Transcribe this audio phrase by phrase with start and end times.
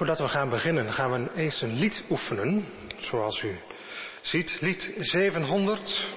[0.00, 2.66] Voordat we gaan beginnen gaan we eens een lied oefenen,
[2.96, 3.58] zoals u
[4.20, 6.08] ziet, lied 700.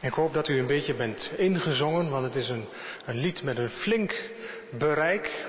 [0.00, 2.64] Ik hoop dat u een beetje bent ingezongen, want het is een,
[3.04, 4.30] een lied met een flink
[4.78, 5.46] bereik.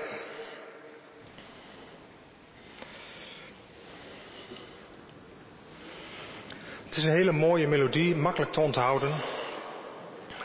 [6.84, 9.20] Het is een hele mooie melodie, makkelijk te onthouden.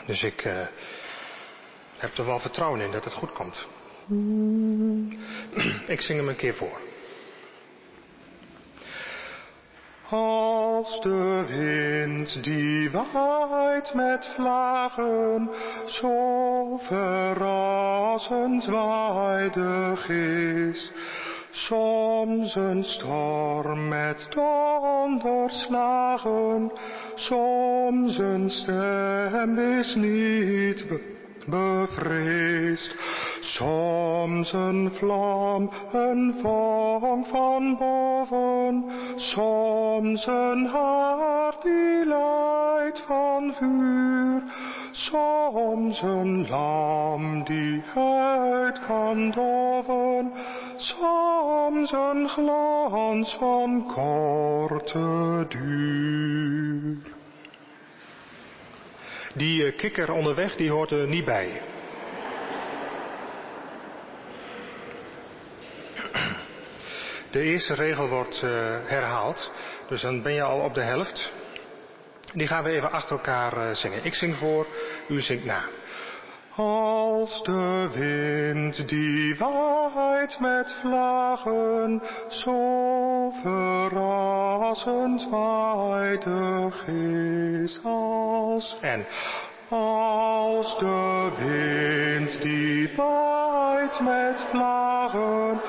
[0.06, 0.66] Dus ik uh,
[1.96, 3.66] heb er wel vertrouwen in dat het goed komt.
[5.86, 6.78] Ik zing hem een keer voor.
[10.10, 15.50] Als de wind die waait met vlagen,
[15.86, 20.92] zo verrassend waaidig is,
[21.50, 26.72] soms een storm met donderslagen,
[27.14, 30.86] soms een stem is niet
[31.46, 32.94] bevreesd.
[33.40, 38.84] Soms een vlam, een vonk van boven,
[39.16, 44.42] soms een hart die leidt van vuur,
[44.90, 50.32] soms een lam die uit kan doven,
[50.76, 56.96] soms een glans van korte duur.
[59.34, 61.78] Die kikker onderweg, die hoort er niet bij.
[67.30, 68.50] De eerste regel wordt uh,
[68.84, 69.52] herhaald,
[69.88, 71.32] dus dan ben je al op de helft.
[72.32, 74.04] Die gaan we even achter elkaar uh, zingen.
[74.04, 74.66] Ik zing voor,
[75.08, 75.62] u zingt na.
[76.56, 89.06] Als de wind die waait met vlagen, zo verrassend waaidig is als en
[89.70, 95.60] als de wind die waait met vlagen,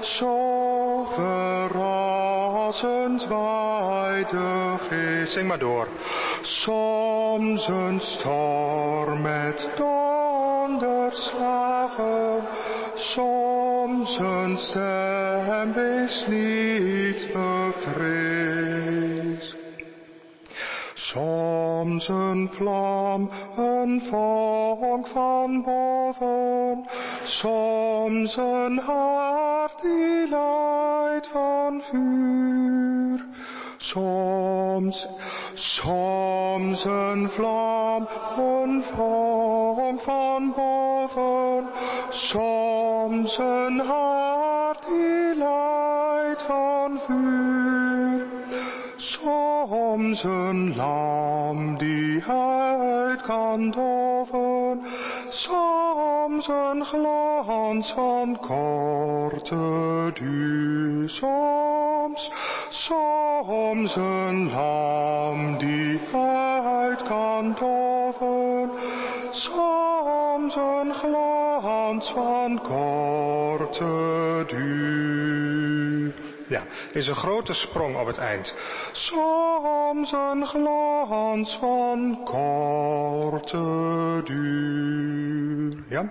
[0.00, 5.32] zo verrassend waaidig is.
[5.32, 5.88] Zing maar door.
[6.40, 12.42] Soms een storm met donderslagen,
[12.94, 15.72] soms een stem
[16.04, 18.55] is niet bevreesd.
[21.06, 26.84] Soms een vlam, een vonk van boven,
[27.24, 33.24] soms een hart die leidt van vuur.
[33.76, 35.08] Soms,
[35.54, 38.08] soms een vlam,
[38.38, 41.68] een vonk van boven,
[42.10, 44.25] soms een hart
[48.98, 54.80] Soms een lam die uit kan doven,
[55.28, 61.08] soms een glans van korte duur.
[61.08, 62.32] Soms,
[62.68, 68.70] soms een lam die uit kan doven,
[69.30, 75.45] soms een glans van korte duur.
[76.48, 76.62] Ja,
[76.92, 78.54] is een grote sprong op het eind.
[78.92, 85.84] Soms een glans van korte duur.
[85.88, 86.10] Ja,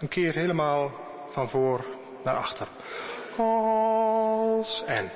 [0.00, 0.90] een keer helemaal
[1.30, 1.84] van voor
[2.22, 2.68] naar achter.
[3.36, 5.10] Als en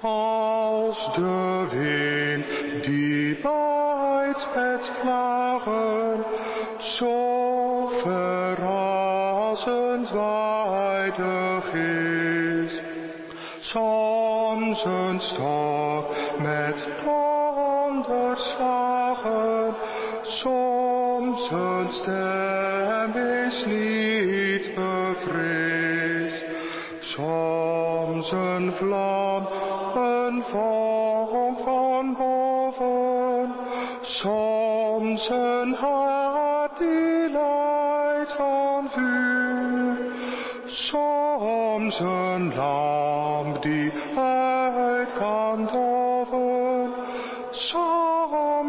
[0.00, 6.24] als de wind die waait met vlagen,
[6.78, 9.02] zo verrassend.
[13.72, 16.06] Soms een stok
[16.38, 19.74] met donderslagen,
[20.22, 23.12] soms een stem
[23.46, 26.44] is niet bevreesd.
[27.00, 29.46] Soms een vlam,
[29.94, 33.54] een vonk van boven,
[34.00, 39.96] soms een hart die leidt van vuur.
[40.66, 43.01] Soms een lamp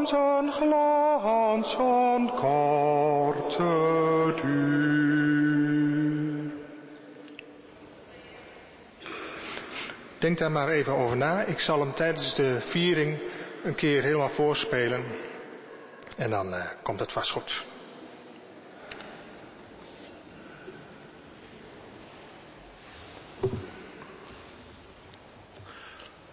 [0.07, 5.63] soms een glans van korte duur.
[10.19, 11.43] Denk daar maar even over na.
[11.43, 13.19] Ik zal hem tijdens de viering
[13.63, 15.03] een keer helemaal voorspelen.
[16.17, 17.65] En dan uh, komt het vast goed.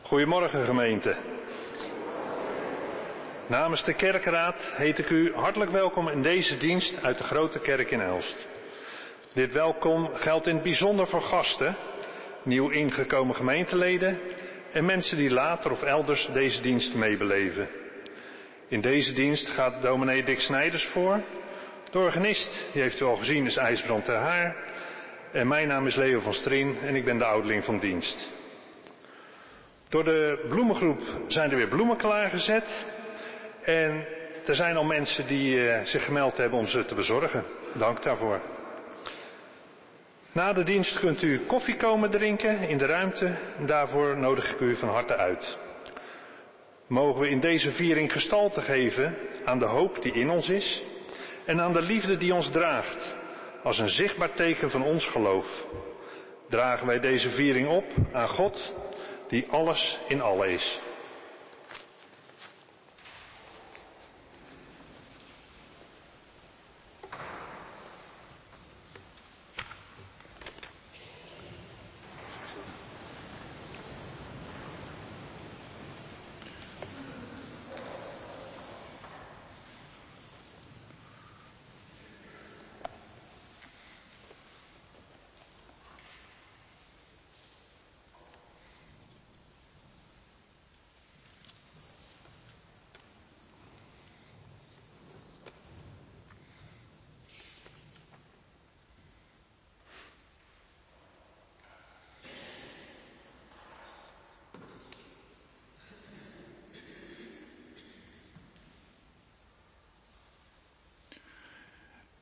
[0.03, 1.17] Goedemorgen gemeente.
[3.51, 7.91] Namens de kerkraad heet ik u hartelijk welkom in deze dienst uit de grote kerk
[7.91, 8.47] in Elst.
[9.35, 11.77] Dit welkom geldt in het bijzonder voor gasten,
[12.43, 14.19] nieuw ingekomen gemeenteleden
[14.73, 17.69] en mensen die later of elders deze dienst meebeleven.
[18.69, 21.23] In deze dienst gaat dominee Dick Snijders voor.
[21.91, 24.57] De organist, die heeft u al gezien, is IJsbrand ter Haar.
[25.33, 28.29] En mijn naam is Leo van Strien en ik ben de ouderling van dienst.
[29.89, 32.99] Door de bloemengroep zijn er weer bloemen klaargezet.
[33.63, 34.07] En
[34.47, 37.45] er zijn al mensen die uh, zich gemeld hebben om ze te bezorgen.
[37.75, 38.41] Dank daarvoor.
[40.33, 43.37] Na de dienst kunt u koffie komen drinken in de ruimte.
[43.67, 45.59] Daarvoor nodig ik u van harte uit.
[46.87, 50.83] Mogen we in deze viering gestalte geven aan de hoop die in ons is
[51.45, 53.15] en aan de liefde die ons draagt,
[53.63, 55.65] als een zichtbaar teken van ons geloof.
[56.49, 58.75] Dragen wij deze viering op aan God,
[59.29, 60.81] die alles in alle is.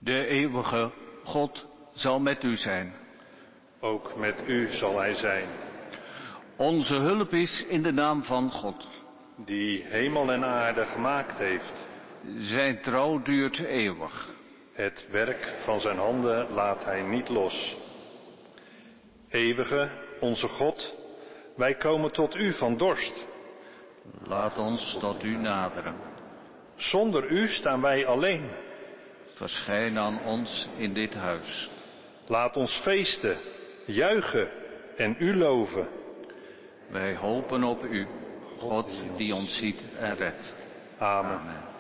[0.09, 0.91] De eeuwige
[1.25, 2.95] God zal met u zijn.
[3.81, 5.49] Ook met u zal hij zijn.
[6.57, 8.89] Onze hulp is in de naam van God.
[9.37, 11.73] Die hemel en aarde gemaakt heeft.
[12.37, 14.29] Zijn trouw duurt eeuwig.
[14.73, 17.77] Het werk van zijn handen laat hij niet los.
[19.29, 20.95] Eeuwige, onze God,
[21.57, 23.27] wij komen tot u van dorst.
[24.25, 25.95] Laat ons tot u naderen.
[26.77, 28.67] Zonder u staan wij alleen.
[29.39, 31.71] Verschijn aan ons in dit huis.
[32.27, 33.37] Laat ons feesten,
[33.85, 34.49] juichen
[34.97, 35.89] en u loven.
[36.89, 38.07] Wij hopen op u,
[38.59, 40.57] God die ons ziet en redt.
[40.99, 41.39] Amen.
[41.39, 41.78] Amen.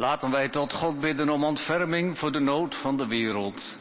[0.00, 3.78] Laten wij tot God bidden om ontferming voor de nood van de wereld.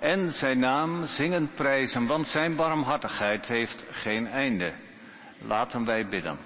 [0.00, 4.72] En zijn naam zingen prijzen, want zijn barmhartigheid heeft geen einde.
[5.38, 6.38] Laten wij bidden.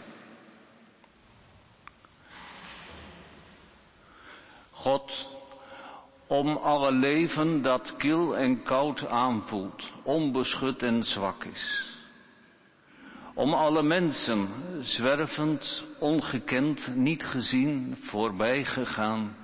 [4.70, 5.28] God,
[6.26, 11.93] om alle leven dat kil en koud aanvoelt, onbeschut en zwak is.
[13.34, 14.48] Om alle mensen,
[14.80, 19.36] zwervend, ongekend, niet gezien, voorbij gegaan,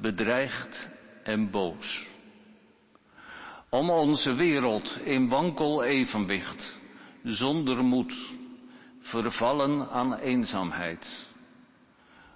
[0.00, 0.90] bedreigd
[1.22, 2.06] en boos.
[3.70, 6.80] Om onze wereld in wankel evenwicht,
[7.22, 8.32] zonder moed,
[9.00, 11.34] vervallen aan eenzaamheid.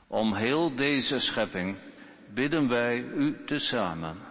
[0.09, 1.77] Om heel deze schepping
[2.35, 4.30] bidden wij u tezamen.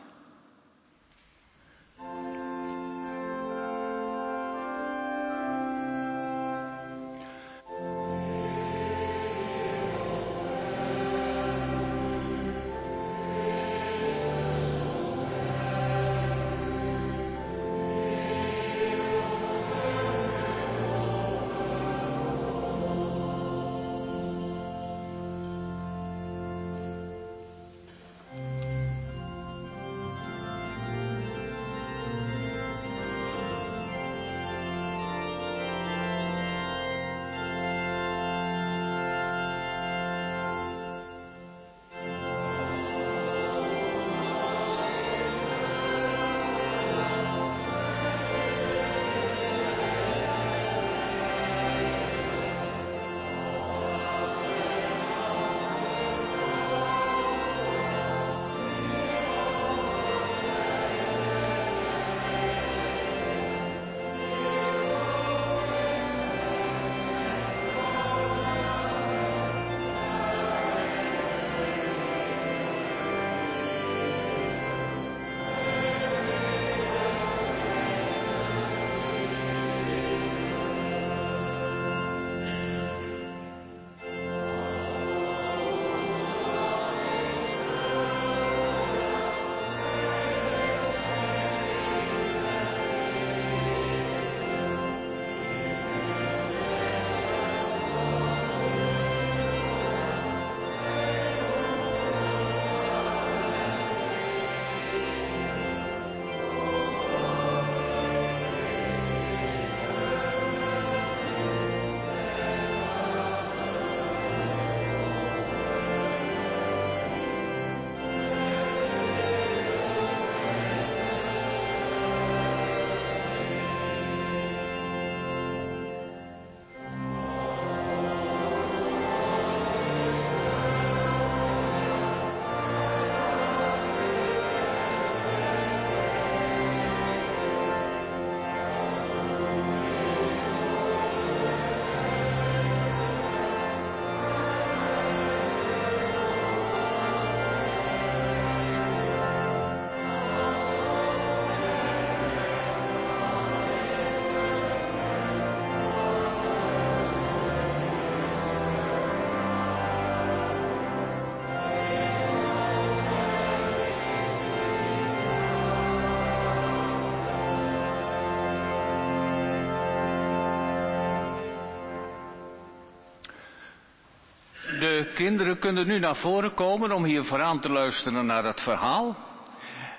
[174.80, 179.18] De kinderen kunnen nu naar voren komen om hier vooraan te luisteren naar het verhaal.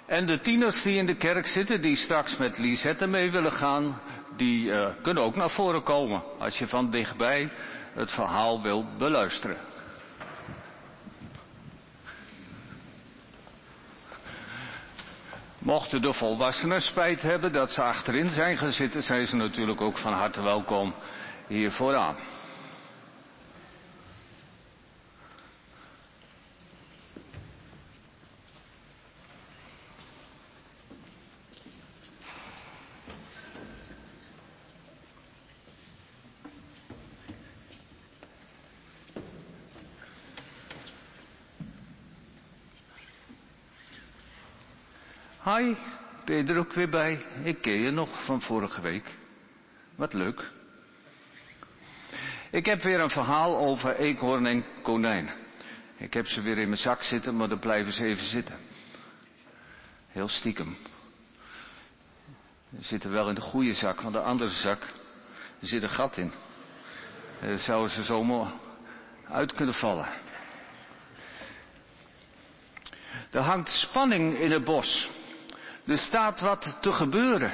[0.06, 4.00] En de tieners die in de kerk zitten, die straks met Lisette mee willen gaan,
[4.36, 7.48] die uh, kunnen ook naar voren komen als je van dichtbij
[7.92, 9.56] het verhaal wil beluisteren.
[15.58, 19.98] Mochten de volwassenen spijt hebben dat ze achterin zijn gaan zitten, zijn ze natuurlijk ook
[19.98, 20.94] van harte welkom
[21.46, 22.16] hier vooraan.
[45.60, 45.74] Hi,
[46.24, 47.24] ben je er ook weer bij?
[47.42, 49.14] Ik ken je nog van vorige week.
[49.94, 50.50] Wat leuk.
[52.50, 55.30] Ik heb weer een verhaal over eekhoorn en konijn.
[55.96, 58.56] Ik heb ze weer in mijn zak zitten, maar dan blijven ze even zitten.
[60.08, 60.76] Heel stiekem.
[62.78, 64.82] Ze zitten wel in de goede zak, want de andere zak,
[65.60, 66.32] er zit een gat in.
[67.40, 68.52] Daar zouden ze zomaar
[69.28, 70.08] uit kunnen vallen.
[73.30, 75.18] Er hangt spanning in het bos.
[75.86, 77.52] Er staat wat te gebeuren.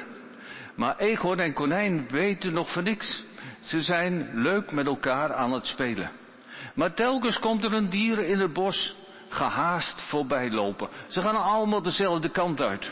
[0.75, 3.23] Maar eekhoorn en konijn weten nog van niks.
[3.59, 6.11] Ze zijn leuk met elkaar aan het spelen.
[6.73, 8.95] Maar telkens komt er een dier in het bos
[9.29, 10.89] gehaast voorbij lopen.
[11.07, 12.91] Ze gaan allemaal dezelfde kant uit.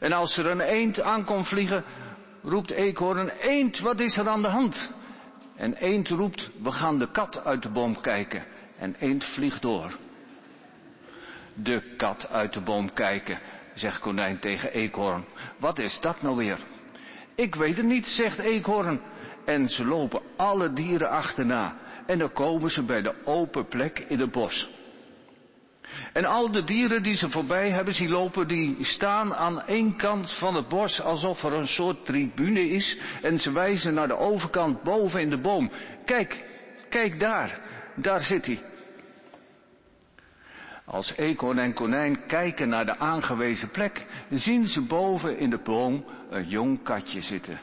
[0.00, 1.84] En als er een eend aankomt vliegen,
[2.42, 4.90] roept eekhoorn, eend, wat is er aan de hand?
[5.56, 8.44] En eend roept, we gaan de kat uit de boom kijken.
[8.78, 9.92] En eend vliegt door.
[11.54, 13.38] De kat uit de boom kijken,
[13.78, 15.24] zegt konijn tegen eekhoorn.
[15.58, 16.58] Wat is dat nou weer?
[17.34, 19.00] Ik weet het niet, zegt eekhoorn.
[19.44, 21.76] En ze lopen alle dieren achterna.
[22.06, 24.68] En dan komen ze bij de open plek in het bos.
[26.12, 30.32] En al de dieren die ze voorbij hebben zien lopen, die staan aan één kant
[30.38, 32.98] van het bos alsof er een soort tribune is.
[33.22, 35.70] En ze wijzen naar de overkant boven in de boom.
[36.04, 36.44] Kijk,
[36.88, 37.60] kijk daar,
[37.96, 38.60] daar zit hij.
[40.90, 46.04] Als eekhoorn en konijn kijken naar de aangewezen plek, zien ze boven in de boom
[46.30, 47.60] een jong katje zitten.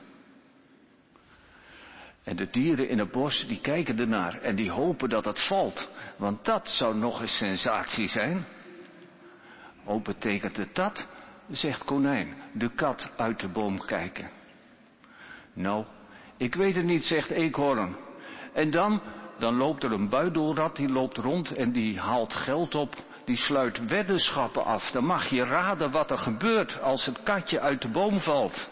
[2.23, 5.89] En de dieren in het bos, die kijken ernaar en die hopen dat het valt.
[6.17, 8.45] Want dat zou nog een sensatie zijn.
[9.85, 11.07] Ook betekent het dat,
[11.49, 14.29] zegt konijn, de kat uit de boom kijken.
[15.53, 15.85] Nou,
[16.37, 17.95] ik weet het niet, zegt eekhoorn.
[18.53, 19.01] En dan,
[19.39, 22.95] dan loopt er een buidelrat, die loopt rond en die haalt geld op.
[23.25, 24.91] Die sluit weddenschappen af.
[24.91, 28.69] Dan mag je raden wat er gebeurt als het katje uit de boom valt.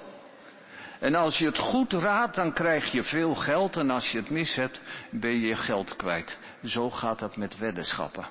[0.99, 3.77] En als je het goed raadt, dan krijg je veel geld.
[3.77, 6.37] En als je het mis hebt, ben je je geld kwijt.
[6.63, 8.27] Zo gaat dat met weddenschappen.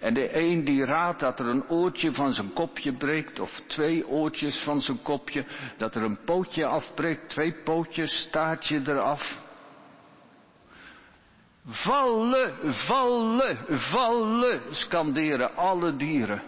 [0.00, 4.08] En de een die raadt dat er een oortje van zijn kopje breekt, of twee
[4.08, 5.44] oortjes van zijn kopje,
[5.76, 9.36] dat er een pootje afbreekt, twee pootjes, staartje eraf.
[11.70, 12.54] Vallen,
[12.86, 16.42] vallen, vallen, skanderen alle dieren.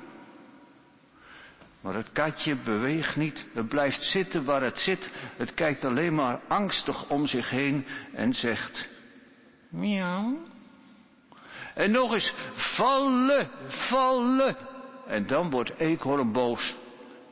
[1.80, 5.10] Maar het katje beweegt niet, het blijft zitten waar het zit.
[5.36, 8.88] Het kijkt alleen maar angstig om zich heen en zegt,
[9.70, 10.38] miauw.
[11.74, 14.56] En nog eens, vallen, vallen.
[15.06, 16.74] En dan wordt Eekhoorn boos.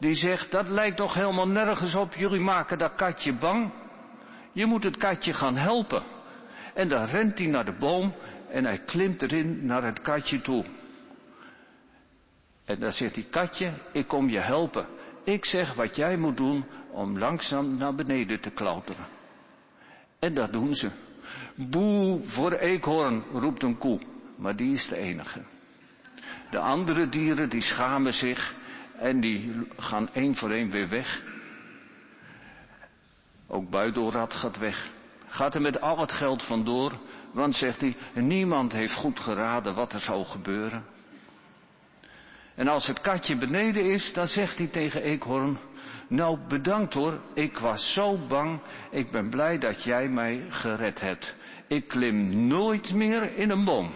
[0.00, 3.72] Die zegt, dat lijkt toch helemaal nergens op, jullie maken dat katje bang.
[4.52, 6.02] Je moet het katje gaan helpen.
[6.78, 8.14] En dan rent hij naar de boom
[8.50, 10.64] en hij klimt erin naar het katje toe.
[12.64, 14.86] En dan zegt die katje, ik kom je helpen.
[15.24, 19.06] Ik zeg wat jij moet doen om langzaam naar beneden te klauteren.
[20.18, 20.90] En dat doen ze.
[21.54, 24.00] Boe voor eekhoorn, roept een koe.
[24.36, 25.42] Maar die is de enige.
[26.50, 28.54] De andere dieren die schamen zich
[28.98, 31.22] en die gaan één voor één weer weg.
[33.46, 34.96] Ook buidelrat gaat weg.
[35.38, 36.92] Gaat er met al het geld vandoor,
[37.32, 40.84] want zegt hij, niemand heeft goed geraden wat er zou gebeuren.
[42.54, 45.58] En als het katje beneden is, dan zegt hij tegen Eekhoorn,
[46.08, 51.34] nou bedankt hoor, ik was zo bang, ik ben blij dat jij mij gered hebt.
[51.66, 53.92] Ik klim nooit meer in een boom.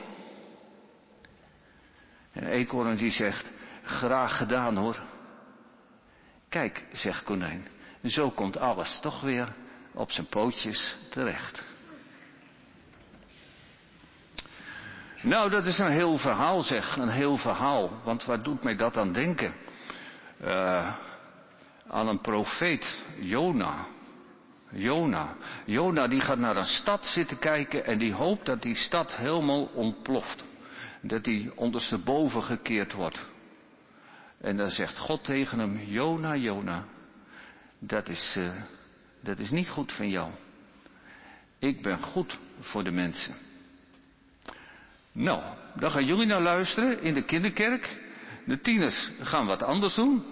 [2.32, 3.50] En Eekhoorn die zegt,
[3.82, 5.02] graag gedaan hoor.
[6.48, 7.68] Kijk, zegt Konijn,
[8.04, 9.60] zo komt alles toch weer
[9.94, 11.62] op zijn pootjes terecht.
[15.22, 17.90] Nou, dat is een heel verhaal zeg, een heel verhaal.
[18.04, 19.54] Want wat doet mij dat aan denken?
[20.44, 20.94] Uh,
[21.88, 23.86] aan een profeet, Jona.
[24.70, 25.36] Jona.
[25.64, 29.64] Jona die gaat naar een stad zitten kijken en die hoopt dat die stad helemaal
[29.64, 30.44] ontploft.
[31.02, 33.26] Dat die ondersteboven gekeerd wordt.
[34.40, 36.84] En dan zegt God tegen hem, Jona, Jona,
[37.78, 38.52] dat is, uh,
[39.22, 40.30] dat is niet goed van jou.
[41.58, 43.34] Ik ben goed voor de mensen.
[45.12, 45.42] Nou,
[45.74, 48.00] dan gaan jullie naar luisteren in de kinderkerk.
[48.46, 50.24] De tieners gaan wat anders doen.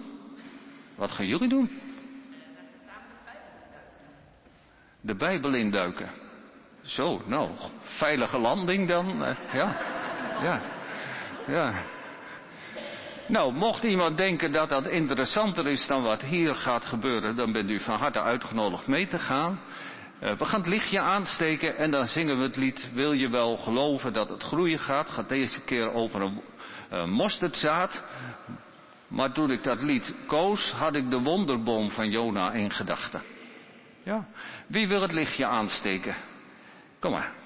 [0.95, 1.69] Wat gaan jullie doen?
[5.01, 6.09] De Bijbel induiken.
[6.81, 7.49] Zo, nou,
[7.81, 9.23] veilige landing dan.
[9.23, 9.77] Eh, ja,
[10.41, 10.61] ja,
[11.47, 11.83] ja.
[13.31, 17.69] Nou, mocht iemand denken dat dat interessanter is dan wat hier gaat gebeuren, dan bent
[17.69, 19.59] u van harte uitgenodigd mee te gaan.
[20.23, 23.57] Uh, we gaan het lichtje aansteken en dan zingen we het lied Wil je wel
[23.57, 25.09] geloven dat het groeien gaat.
[25.09, 26.41] Gaat deze keer over een
[26.93, 28.03] uh, mosterdzaad.
[29.07, 33.21] Maar toen ik dat lied koos, had ik de wonderboom van Jona in gedachten.
[34.03, 34.27] Ja,
[34.67, 36.15] wie wil het lichtje aansteken?
[36.99, 37.40] Kom maar.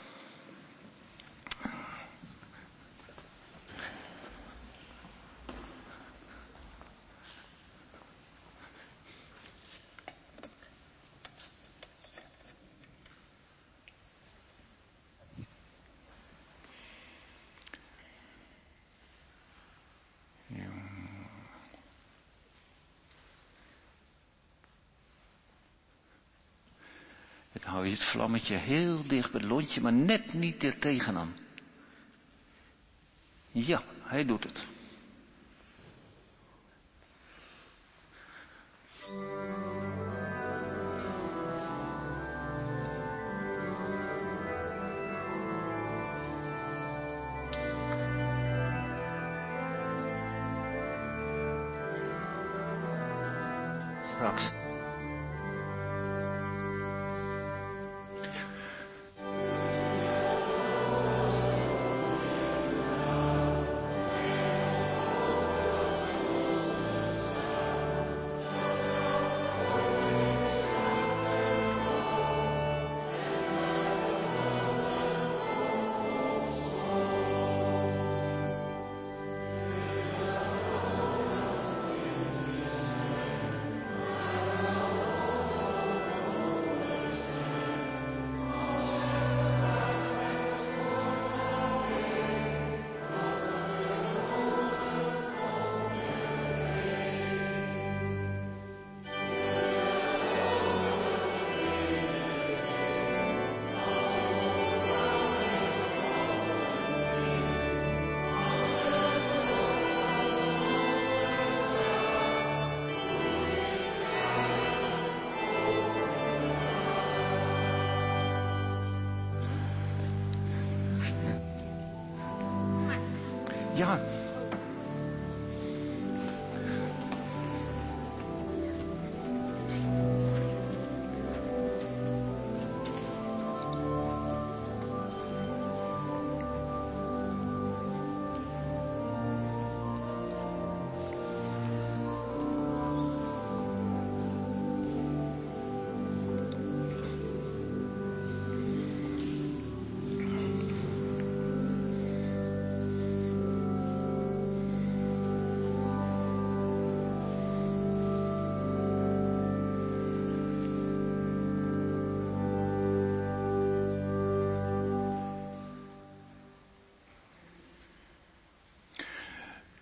[27.95, 31.35] Het vlammetje heel dicht bij het lontje, maar net niet er tegenaan.
[33.51, 34.65] Ja, hij doet het.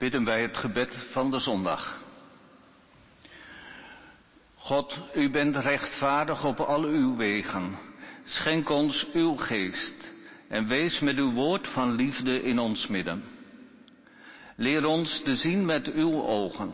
[0.03, 2.01] Bidden wij het gebed van de zondag.
[4.55, 7.77] God, u bent rechtvaardig op al uw wegen.
[8.23, 10.13] Schenk ons uw geest
[10.47, 13.23] en wees met uw woord van liefde in ons midden.
[14.55, 16.73] Leer ons te zien met uw ogen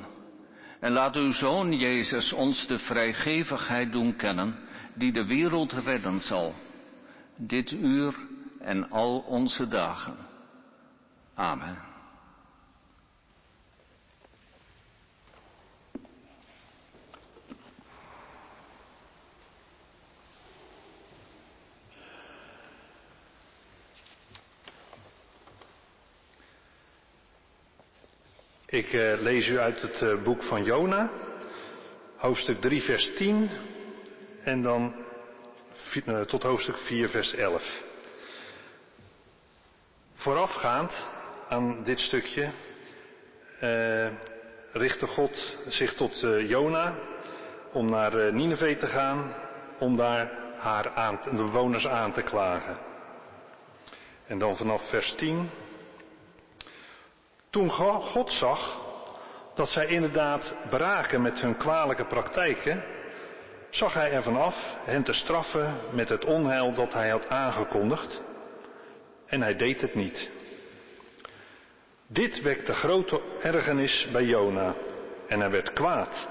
[0.80, 4.56] en laat uw Zoon Jezus ons de vrijgevigheid doen kennen
[4.94, 6.56] die de wereld redden zal,
[7.38, 8.15] dit uur
[8.60, 10.15] en al onze dagen.
[11.36, 11.88] Amen.
[28.69, 31.10] Ik uh, lees u uit het uh, boek van Jona,
[32.15, 33.49] hoofdstuk 3, vers 10
[34.43, 35.05] en dan
[36.05, 37.84] uh, tot hoofdstuk 4, vers 11.
[40.13, 41.08] Voorafgaand
[41.47, 42.49] aan dit stukje
[44.71, 46.95] richtte God zich tot Jona
[47.71, 49.34] om naar Nineveh te gaan,
[49.79, 52.77] om daar haar aan, de bewoners aan te klagen.
[54.27, 55.49] En dan vanaf vers 10.
[57.49, 58.77] Toen God zag
[59.55, 62.83] dat zij inderdaad braken met hun kwalijke praktijken,
[63.69, 68.21] zag hij ervan af hen te straffen met het onheil dat hij had aangekondigd.
[69.25, 70.29] En hij deed het niet.
[72.07, 74.73] Dit wekte grote ergernis bij Jona
[75.27, 76.27] en hij werd kwaad.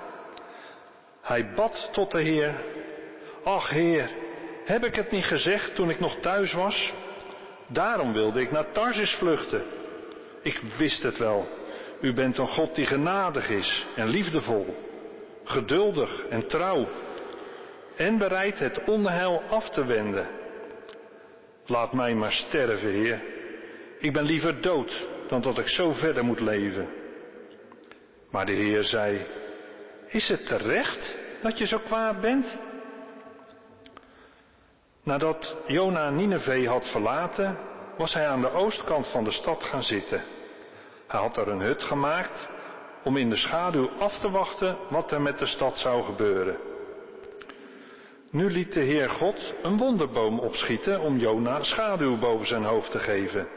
[1.22, 2.64] Hij bad tot de Heer,
[3.44, 4.10] ach Heer,
[4.64, 6.92] heb ik het niet gezegd toen ik nog thuis was?
[7.66, 9.77] Daarom wilde ik naar Tarsis vluchten.
[10.48, 11.48] Ik wist het wel.
[12.00, 14.76] U bent een God die genadig is en liefdevol,
[15.44, 16.86] geduldig en trouw
[17.96, 20.26] en bereid het onheil af te wenden.
[21.66, 23.22] Laat mij maar sterven, Heer.
[23.98, 26.88] Ik ben liever dood dan dat ik zo verder moet leven.
[28.30, 29.26] Maar de Heer zei,
[30.06, 32.58] is het terecht dat je zo kwaad bent?
[35.02, 37.56] Nadat Jona Nineveh had verlaten,
[37.96, 40.36] was hij aan de oostkant van de stad gaan zitten.
[41.08, 42.48] Hij had er een hut gemaakt
[43.04, 46.56] om in de schaduw af te wachten wat er met de stad zou gebeuren.
[48.30, 52.98] Nu liet de Heer God een wonderboom opschieten om Jona schaduw boven zijn hoofd te
[52.98, 53.48] geven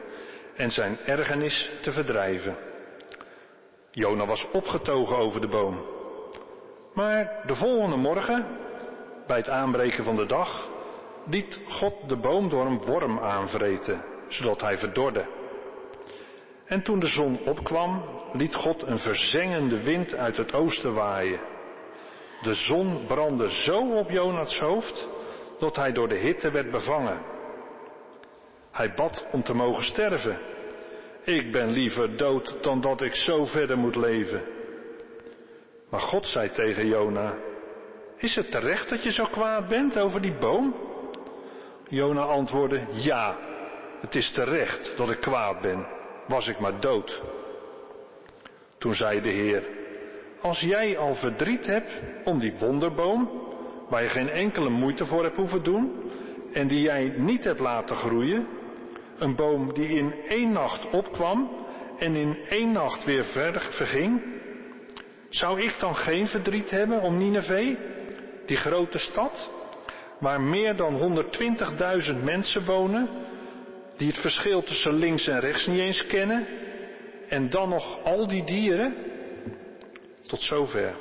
[0.56, 2.58] en zijn ergernis te verdrijven.
[3.92, 5.86] Jona was opgetogen over de boom.
[6.94, 8.48] Maar de volgende morgen,
[9.28, 10.70] bij het aanbreken van de dag,
[11.26, 15.41] liet God de boom door een worm aanvreten, zodat hij verdorde.
[16.72, 18.04] En toen de zon opkwam,
[18.34, 21.40] liet God een verzengende wind uit het oosten waaien.
[22.42, 25.08] De zon brandde zo op Jonas hoofd
[25.60, 27.22] dat hij door de hitte werd bevangen.
[28.72, 30.40] Hij bad om te mogen sterven.
[31.24, 34.42] Ik ben liever dood dan dat ik zo verder moet leven.
[35.90, 37.34] Maar God zei tegen Jona,
[38.18, 40.76] is het terecht dat je zo kwaad bent over die boom?
[41.88, 43.38] Jona antwoordde, ja,
[44.00, 46.00] het is terecht dat ik kwaad ben,
[46.32, 47.22] was ik maar dood.
[48.78, 49.64] Toen zei de Heer,
[50.42, 53.30] als jij al verdriet hebt om die wonderboom,
[53.90, 56.12] waar je geen enkele moeite voor hebt hoeven doen,
[56.54, 58.48] en die jij niet hebt laten groeien,
[59.18, 61.50] een boom die in één nacht opkwam
[61.98, 64.22] en in één nacht weer verder verging,
[65.30, 67.78] zou ik dan geen verdriet hebben om Nineveh,
[68.46, 69.52] die grote stad,
[70.20, 71.24] waar meer dan
[72.14, 73.10] 120.000 mensen wonen,
[73.98, 76.48] die het verschil tussen links en rechts niet eens kennen,
[77.28, 78.96] en dan nog al die dieren?
[80.28, 80.96] Tot zover.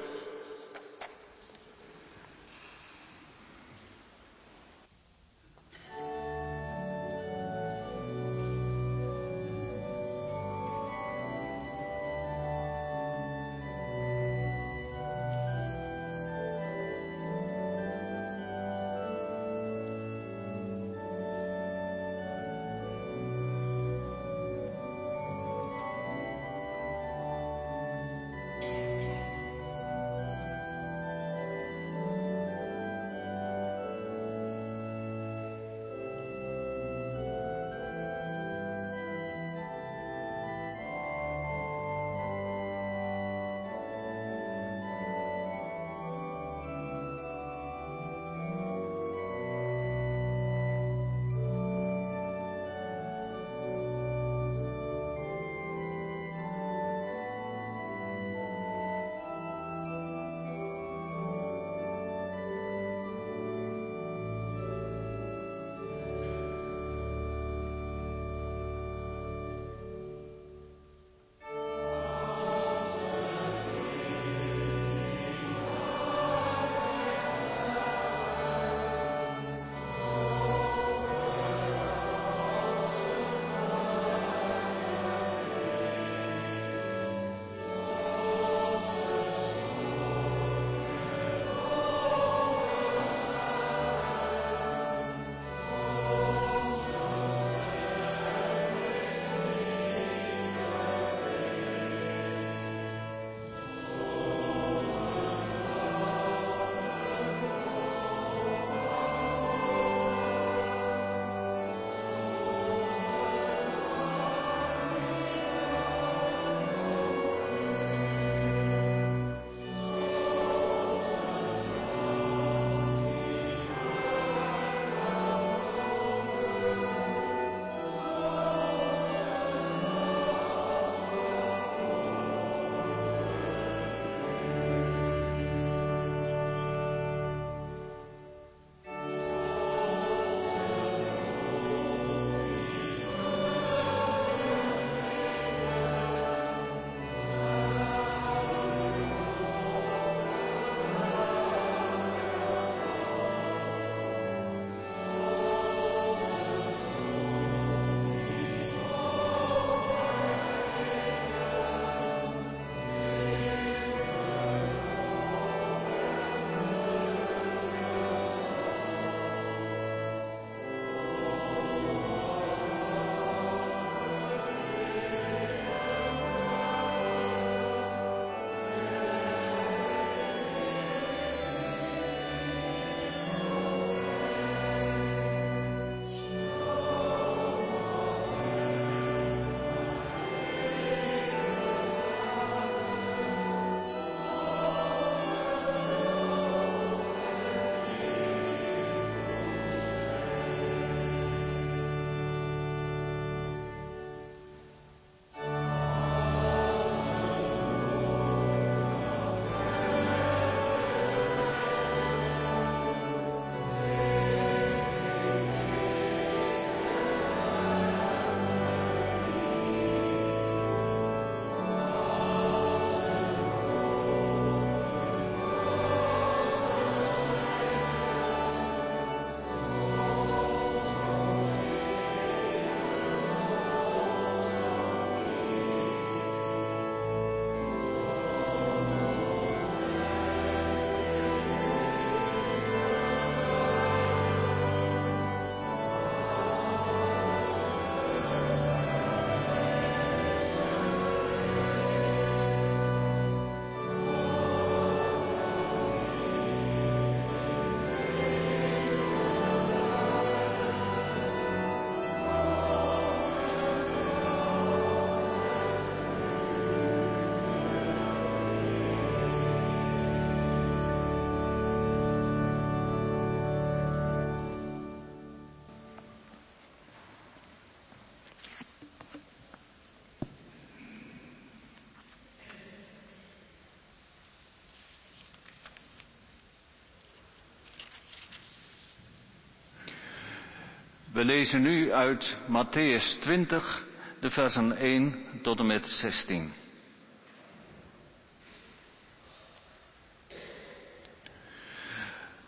[291.21, 293.85] We lezen nu uit Matthäus 20,
[294.21, 296.53] de versen 1 tot en met 16.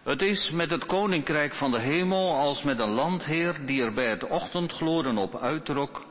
[0.02, 4.08] Het is met het koninkrijk van de hemel als met een landheer die er bij
[4.08, 6.06] het ochtendgloren op uittrok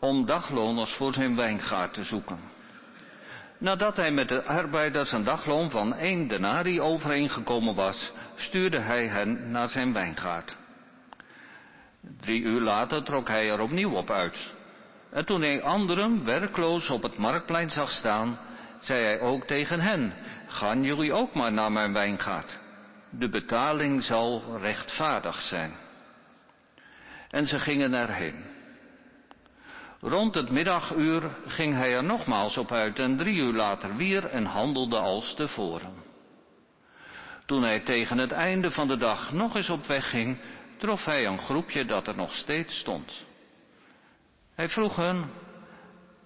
[0.00, 2.38] om dagloners voor zijn wijngaard te zoeken.
[3.58, 9.50] Nadat hij met de arbeiders een dagloon van één denari overeengekomen was, stuurde hij hen
[9.50, 10.56] naar zijn wijngaard.
[12.20, 14.54] Drie uur later trok hij er opnieuw op uit.
[15.10, 18.38] En toen hij anderen werkloos op het marktplein zag staan,
[18.80, 20.14] zei hij ook tegen hen,
[20.46, 22.58] gaan jullie ook maar naar mijn wijngaard.
[23.10, 25.72] De betaling zal rechtvaardig zijn.
[27.30, 28.44] En ze gingen erheen.
[30.00, 34.44] Rond het middaguur ging hij er nogmaals op uit en drie uur later weer en
[34.44, 36.04] handelde als tevoren.
[37.46, 40.38] Toen hij tegen het einde van de dag nog eens op weg ging,
[40.76, 43.26] trof hij een groepje dat er nog steeds stond.
[44.54, 45.30] Hij vroeg hen,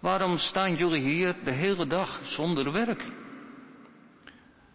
[0.01, 3.05] waarom staan jullie hier de hele dag zonder werk?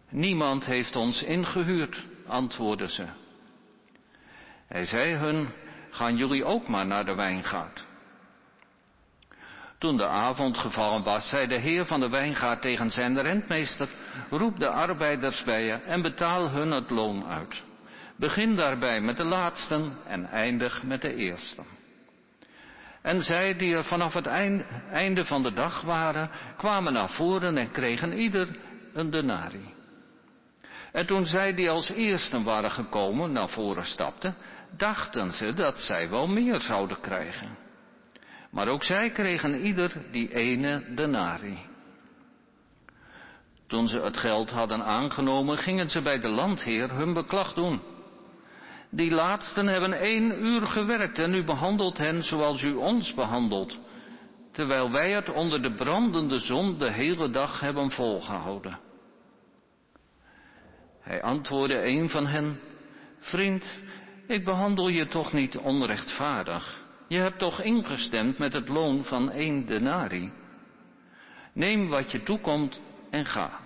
[0.09, 3.05] Niemand heeft ons ingehuurd, antwoordden ze.
[4.67, 5.49] Hij zei hun,
[5.89, 7.85] gaan jullie ook maar naar de wijngaard.
[9.77, 13.89] Toen de avond gevallen was, zei de heer van de wijngaard tegen zijn rentmeester,
[14.29, 17.63] roep de arbeiders bij je en betaal hun het loon uit.
[18.17, 21.65] Begin daarbij met de laatsten en eindig met de eersten.
[23.01, 24.25] En zij die er vanaf het
[24.91, 28.47] einde van de dag waren, kwamen naar voren en kregen ieder
[28.93, 29.73] een denari.
[30.91, 34.35] En toen zij die als eersten waren gekomen naar voren stapten,
[34.77, 37.57] dachten ze dat zij wel meer zouden krijgen.
[38.51, 41.57] Maar ook zij kregen ieder die ene denari.
[43.67, 47.81] Toen ze het geld hadden aangenomen, gingen ze bij de landheer hun beklag doen.
[48.89, 53.77] Die laatsten hebben één uur gewerkt en u behandelt hen zoals u ons behandelt,
[54.51, 58.79] terwijl wij het onder de brandende zon de hele dag hebben volgehouden.
[61.01, 62.59] Hij antwoordde een van hen,
[63.19, 63.65] vriend,
[64.27, 66.83] ik behandel je toch niet onrechtvaardig.
[67.07, 70.31] Je hebt toch ingestemd met het loon van één denari.
[71.53, 73.59] Neem wat je toekomt en ga.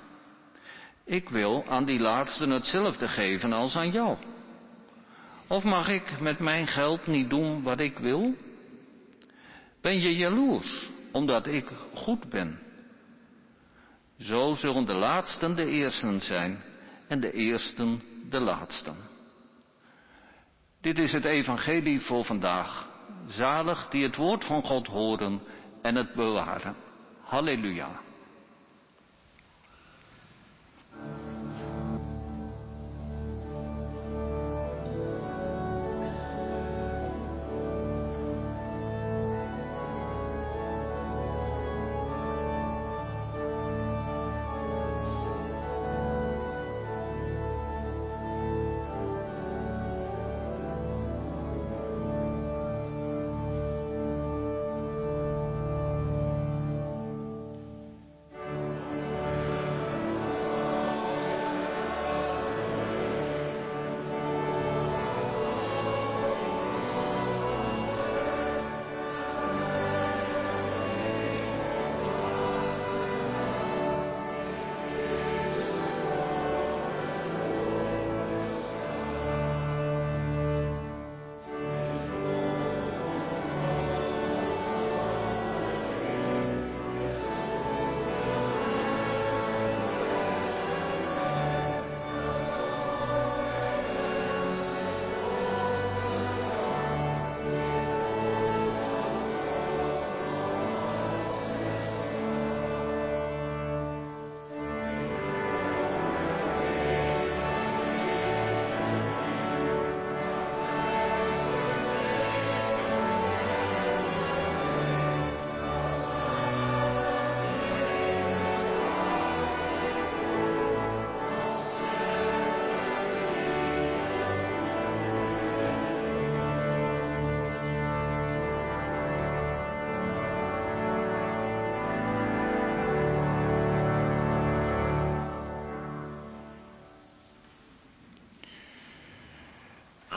[1.05, 4.17] Ik wil aan die laatsten hetzelfde geven als aan jou.
[5.49, 8.35] Of mag ik met mijn geld niet doen wat ik wil?
[9.81, 12.59] Ben je jaloers omdat ik goed ben?
[14.19, 16.63] Zo zullen de laatsten de eersten zijn
[17.07, 18.95] en de eersten de laatsten.
[20.81, 22.89] Dit is het evangelie voor vandaag.
[23.27, 25.41] Zalig die het woord van God horen
[25.81, 26.75] en het bewaren.
[27.21, 28.01] Halleluja.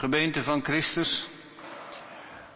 [0.03, 1.27] Gemeente van Christus,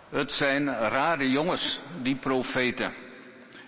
[0.10, 2.94] het zijn rare jongens, die profeten.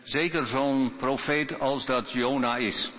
[0.04, 2.92] Zeker zo'n profeet als dat Jona is.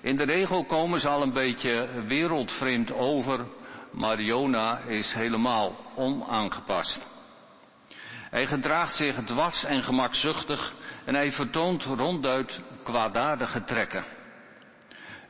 [0.00, 3.46] In de regel komen ze al een beetje wereldvreemd over,
[3.92, 7.06] maar Jona is helemaal onaangepast.
[8.30, 14.04] Hij gedraagt zich dwars en gemakzuchtig en hij vertoont ronduit kwaadaardige trekken.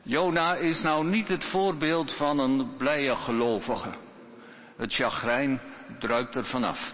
[0.03, 4.09] Jona is nou niet het voorbeeld van een blije gelovige.
[4.81, 5.61] Het chagrijn
[5.99, 6.93] druipt er vanaf.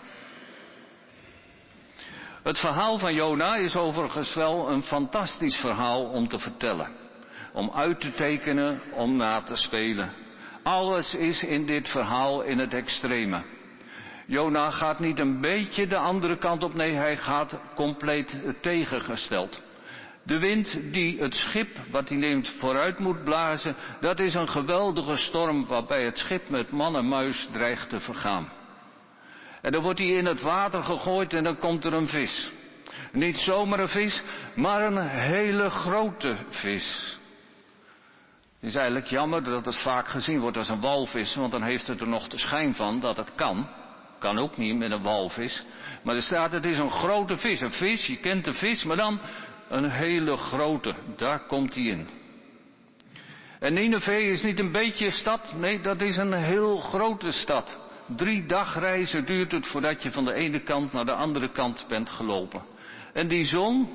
[2.43, 6.91] Het verhaal van Jona is overigens wel een fantastisch verhaal om te vertellen.
[7.53, 10.13] Om uit te tekenen, om na te spelen.
[10.63, 13.43] Alles is in dit verhaal in het extreme.
[14.25, 19.61] Jona gaat niet een beetje de andere kant op, nee, hij gaat compleet tegengesteld.
[20.27, 25.15] De wind die het schip wat hij neemt vooruit moet blazen, dat is een geweldige
[25.15, 28.49] storm waarbij het schip met man en muis dreigt te vergaan.
[29.61, 32.51] En dan wordt hij in het water gegooid en dan komt er een vis.
[33.11, 34.23] Niet zomaar een vis,
[34.55, 37.17] maar een hele grote vis.
[38.59, 41.87] Het is eigenlijk jammer dat het vaak gezien wordt als een walvis, want dan heeft
[41.87, 43.67] het er nog de schijn van dat het kan.
[44.19, 45.63] Kan ook niet met een walvis.
[46.03, 47.61] Maar er staat, het is een grote vis.
[47.61, 49.19] Een vis, je kent de vis, maar dan
[49.69, 50.93] een hele grote.
[51.15, 52.07] Daar komt hij in.
[53.59, 57.77] En Nineveh is niet een beetje stad, nee, dat is een heel grote stad.
[58.15, 62.09] Drie dagreizen duurt het voordat je van de ene kant naar de andere kant bent
[62.09, 62.61] gelopen.
[63.13, 63.89] En die zon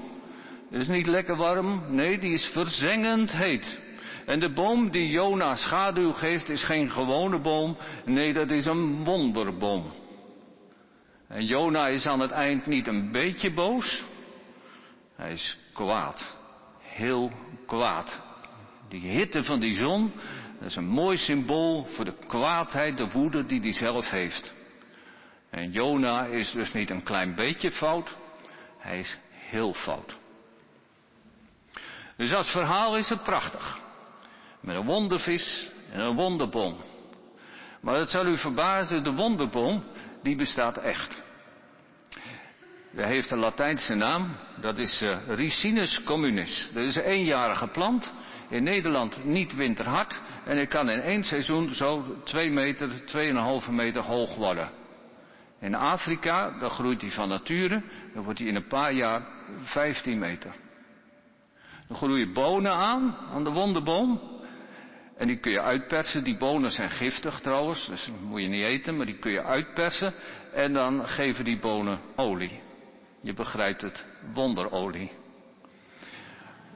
[0.70, 3.80] is niet lekker warm, nee, die is verzengend heet.
[4.26, 9.04] En de boom die Jona schaduw geeft is geen gewone boom, nee, dat is een
[9.04, 9.92] wonderboom.
[11.28, 14.04] En Jona is aan het eind niet een beetje boos,
[15.16, 16.38] hij is kwaad.
[16.78, 17.32] Heel
[17.66, 18.20] kwaad.
[18.88, 20.12] Die hitte van die zon,
[20.58, 24.52] dat is een mooi symbool voor de kwaadheid, de woede die hij zelf heeft.
[25.50, 28.16] En Jona is dus niet een klein beetje fout,
[28.78, 30.16] hij is heel fout.
[32.16, 33.78] Dus als verhaal is het prachtig.
[34.60, 36.76] Met een wondervis en een wonderboom.
[37.80, 39.84] Maar het zal u verbazen, de wonderboom,
[40.22, 41.22] die bestaat echt.
[42.94, 46.70] Hij heeft een Latijnse naam, dat is uh, Ricinus communis.
[46.74, 48.12] Dat is een eenjarige plant,
[48.48, 52.88] in Nederland niet winterhard en hij kan in één seizoen zo 2 meter,
[53.64, 54.70] 2,5 meter hoog worden.
[55.60, 57.82] In Afrika, daar groeit hij van nature,
[58.14, 59.22] dan wordt hij in een paar jaar
[59.60, 60.54] 15 meter.
[61.88, 64.20] Dan groeien bonen aan, aan de wonderboom.
[65.16, 66.24] En die kun je uitpersen.
[66.24, 70.14] Die bonen zijn giftig trouwens, dus moet je niet eten, maar die kun je uitpersen.
[70.52, 72.60] En dan geven die bonen olie.
[73.22, 75.10] Je begrijpt het, wonderolie.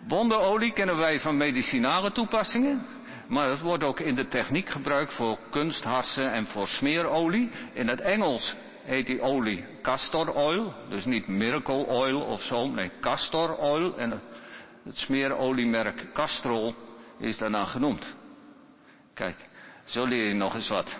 [0.09, 2.86] Wonderolie kennen wij van medicinale toepassingen,
[3.28, 7.51] maar het wordt ook in de techniek gebruikt voor kunstharsen en voor smeerolie.
[7.72, 12.90] In het Engels heet die olie castor oil, dus niet miracle oil of zo, nee
[13.01, 13.99] castor oil.
[13.99, 14.20] En
[14.84, 16.74] het smeeroliemerk Castrol
[17.18, 18.16] is daarna genoemd.
[19.14, 19.36] Kijk,
[19.84, 20.99] zo leer je nog eens wat.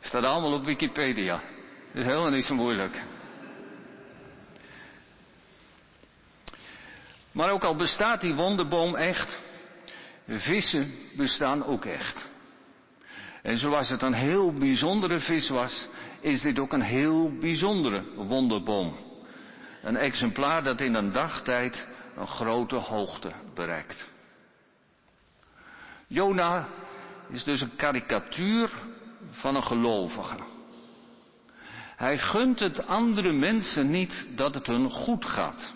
[0.00, 1.42] Staat allemaal op Wikipedia.
[1.92, 3.02] Is helemaal niet zo moeilijk.
[7.32, 9.38] Maar ook al bestaat die wonderboom echt,
[10.26, 12.28] vissen bestaan ook echt.
[13.42, 15.88] En zoals het een heel bijzondere vis was,
[16.20, 18.96] is dit ook een heel bijzondere wonderboom.
[19.82, 24.08] Een exemplaar dat in een dagtijd een grote hoogte bereikt.
[26.06, 26.68] Jona
[27.28, 28.70] is dus een karikatuur
[29.30, 30.51] van een gelovige.
[32.02, 35.74] Hij gunt het andere mensen niet dat het hun goed gaat.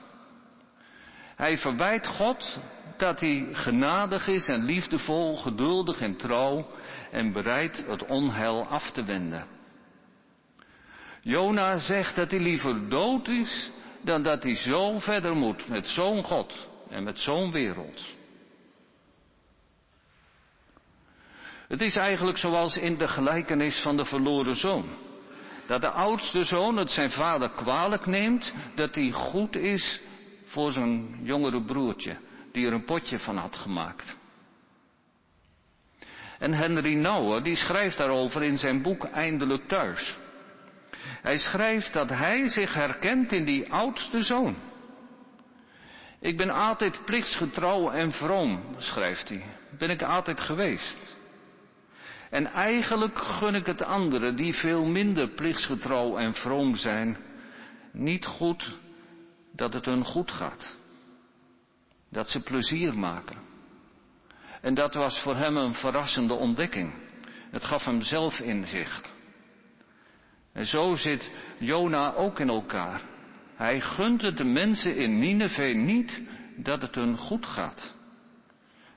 [1.36, 2.60] Hij verwijt God
[2.96, 6.70] dat hij genadig is en liefdevol, geduldig en trouw
[7.10, 9.46] en bereid het onheil af te wenden.
[11.20, 13.70] Jona zegt dat hij liever dood is
[14.02, 18.14] dan dat hij zo verder moet met zo'n God en met zo'n wereld.
[21.68, 25.05] Het is eigenlijk zoals in de gelijkenis van de verloren zoon.
[25.66, 30.00] Dat de oudste zoon het zijn vader kwalijk neemt dat hij goed is
[30.44, 32.16] voor zijn jongere broertje,
[32.52, 34.16] die er een potje van had gemaakt.
[36.38, 40.16] En Henry Nouwen, die schrijft daarover in zijn boek Eindelijk Thuis.
[41.22, 44.56] Hij schrijft dat hij zich herkent in die oudste zoon.
[46.20, 49.42] Ik ben altijd plichtsgetrouw en vroom, schrijft hij.
[49.78, 51.15] Ben ik altijd geweest.
[52.30, 57.16] En eigenlijk gun ik het anderen, die veel minder plichtsgetrouw en vroom zijn,
[57.92, 58.78] niet goed
[59.52, 60.76] dat het hun goed gaat.
[62.10, 63.36] Dat ze plezier maken.
[64.60, 66.94] En dat was voor hem een verrassende ontdekking.
[67.50, 69.12] Het gaf hem zelf inzicht.
[70.52, 73.00] En zo zit Jona ook in elkaar.
[73.54, 76.22] Hij gunt het de mensen in Nineveh niet
[76.56, 77.94] dat het hun goed gaat.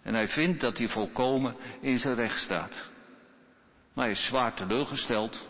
[0.04, 2.89] En hij vindt dat hij volkomen in zijn recht staat.
[4.00, 5.48] Maar hij is zwaar teleurgesteld.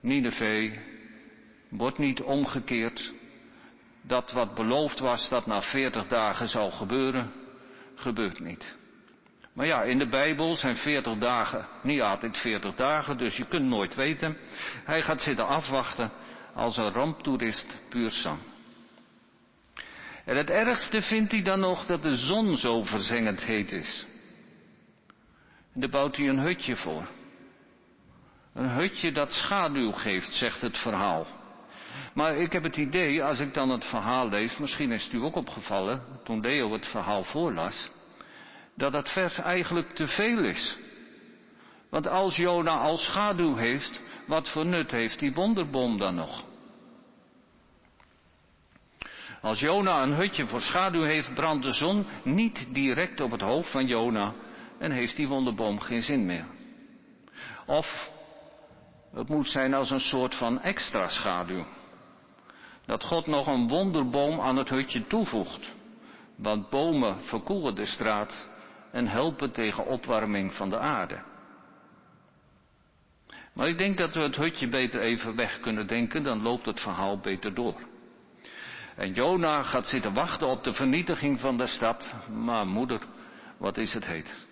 [0.00, 0.78] Nineveh
[1.68, 3.12] wordt niet omgekeerd.
[4.02, 7.32] Dat wat beloofd was dat na veertig dagen zou gebeuren,
[7.94, 8.76] gebeurt niet.
[9.52, 13.64] Maar ja, in de Bijbel zijn veertig dagen niet altijd veertig dagen, dus je kunt
[13.64, 14.36] nooit weten.
[14.84, 16.12] Hij gaat zitten afwachten
[16.54, 18.38] als een ramptoerist puur sang.
[20.24, 24.06] En het ergste vindt hij dan nog dat de zon zo verzengend heet is.
[25.74, 27.08] En daar bouwt hij een hutje voor.
[28.56, 31.26] Een hutje dat schaduw geeft, zegt het verhaal.
[32.14, 35.22] Maar ik heb het idee, als ik dan het verhaal lees, misschien is het u
[35.22, 37.90] ook opgevallen, toen Deo het verhaal voorlas,
[38.76, 40.76] dat dat vers eigenlijk te veel is.
[41.90, 46.44] Want als Jona al schaduw heeft, wat voor nut heeft die wonderboom dan nog?
[49.40, 53.70] Als Jona een hutje voor schaduw heeft, brandt de zon niet direct op het hoofd
[53.70, 54.34] van Jona
[54.78, 56.46] en heeft die wonderboom geen zin meer.
[57.66, 58.14] Of
[59.16, 61.64] het moet zijn als een soort van extra schaduw.
[62.86, 65.74] Dat God nog een wonderboom aan het hutje toevoegt.
[66.36, 68.48] Want bomen verkoelen de straat
[68.92, 71.22] en helpen tegen opwarming van de aarde.
[73.52, 76.80] Maar ik denk dat we het hutje beter even weg kunnen denken, dan loopt het
[76.80, 77.74] verhaal beter door.
[78.96, 83.00] En Jona gaat zitten wachten op de vernietiging van de stad, maar moeder,
[83.58, 84.46] wat is het heet.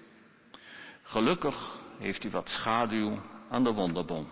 [1.03, 3.19] Gelukkig heeft hij wat schaduw
[3.51, 4.29] aan de wonderboom.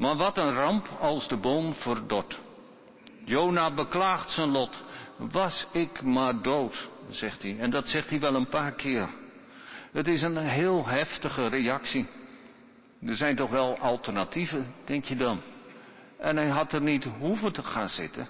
[0.00, 2.38] Maar wat een ramp als de boom verdort.
[3.24, 4.82] Jona beklaagt zijn lot.
[5.16, 7.58] Was ik maar dood, zegt hij.
[7.58, 9.08] En dat zegt hij wel een paar keer.
[9.92, 12.08] Het is een heel heftige reactie.
[13.06, 15.40] Er zijn toch wel alternatieven, denk je dan?
[16.18, 18.28] En hij had er niet hoeven te gaan zitten.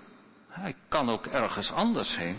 [0.49, 2.39] Hij kan ook ergens anders heen.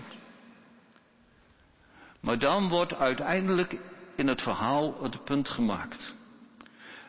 [2.20, 3.78] Maar dan wordt uiteindelijk
[4.16, 6.14] in het verhaal het punt gemaakt.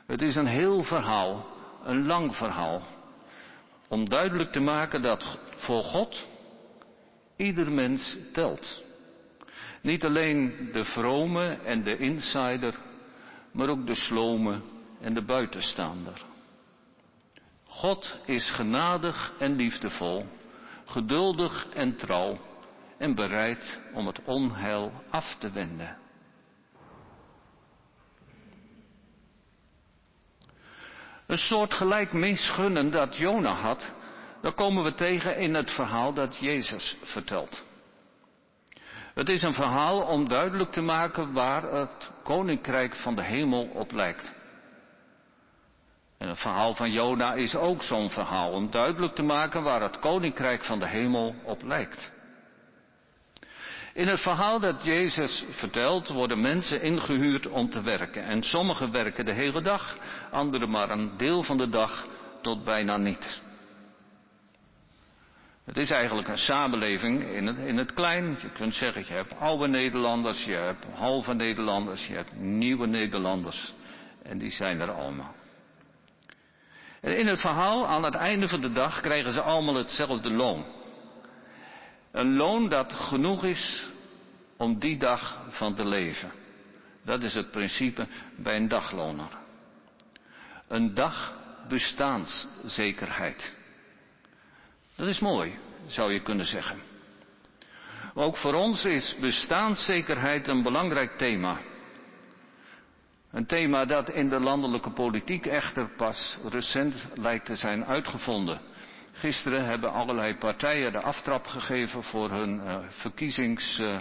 [0.06, 1.51] Het is een heel verhaal,
[1.84, 2.82] een lang verhaal,
[3.88, 6.26] om duidelijk te maken dat voor God
[7.36, 8.82] ieder mens telt.
[9.82, 12.74] Niet alleen de vrome en de insider,
[13.52, 14.60] maar ook de slome
[15.00, 16.22] en de buitenstaander.
[17.64, 20.26] God is genadig en liefdevol,
[20.84, 22.38] geduldig en trouw
[22.98, 26.01] en bereid om het onheil af te wenden.
[31.32, 33.92] Een soort gelijk misgunnen dat Jona had,
[34.40, 37.64] dat komen we tegen in het verhaal dat Jezus vertelt.
[39.14, 43.92] Het is een verhaal om duidelijk te maken waar het koninkrijk van de hemel op
[43.92, 44.34] lijkt.
[46.18, 49.98] En het verhaal van Jona is ook zo'n verhaal om duidelijk te maken waar het
[49.98, 52.12] koninkrijk van de hemel op lijkt.
[53.94, 58.24] In het verhaal dat Jezus vertelt worden mensen ingehuurd om te werken.
[58.24, 59.98] En sommigen werken de hele dag,
[60.30, 62.06] anderen maar een deel van de dag
[62.42, 63.40] tot bijna niet.
[65.64, 68.38] Het is eigenlijk een samenleving in het, in het klein.
[68.40, 73.74] Je kunt zeggen, je hebt oude Nederlanders, je hebt halve Nederlanders, je hebt nieuwe Nederlanders.
[74.22, 75.34] En die zijn er allemaal.
[77.00, 80.64] En in het verhaal, aan het einde van de dag, krijgen ze allemaal hetzelfde loon.
[82.12, 83.90] Een loon dat genoeg is
[84.56, 86.32] om die dag van te leven.
[87.04, 88.06] Dat is het principe
[88.36, 89.28] bij een dagloner.
[90.68, 91.34] Een dag
[91.68, 93.56] bestaanszekerheid.
[94.96, 96.78] Dat is mooi, zou je kunnen zeggen.
[98.14, 101.60] Ook voor ons is bestaanszekerheid een belangrijk thema.
[103.30, 108.60] Een thema dat in de landelijke politiek echter pas recent lijkt te zijn uitgevonden.
[109.22, 113.78] Gisteren hebben allerlei partijen de aftrap gegeven voor hun uh, verkiezings.
[113.78, 113.98] Uh,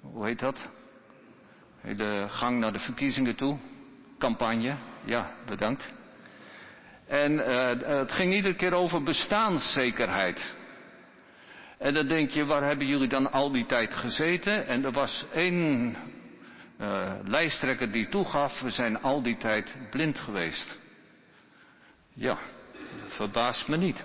[0.00, 0.68] hoe heet dat?
[1.82, 3.58] De gang naar de verkiezingen toe.
[4.18, 4.76] Campagne.
[5.04, 5.92] Ja, bedankt.
[7.06, 10.54] En uh, het ging iedere keer over bestaanszekerheid.
[11.78, 14.66] En dan denk je, waar hebben jullie dan al die tijd gezeten?
[14.66, 15.96] En er was één
[17.24, 20.78] lijsttrekker die toegaf, we zijn al die tijd blind geweest.
[22.14, 22.38] Ja,
[23.06, 24.04] verbaast me niet.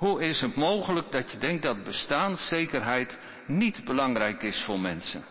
[0.00, 5.24] Hoe is het mogelijk dat je denkt dat bestaanszekerheid niet belangrijk is voor mensen?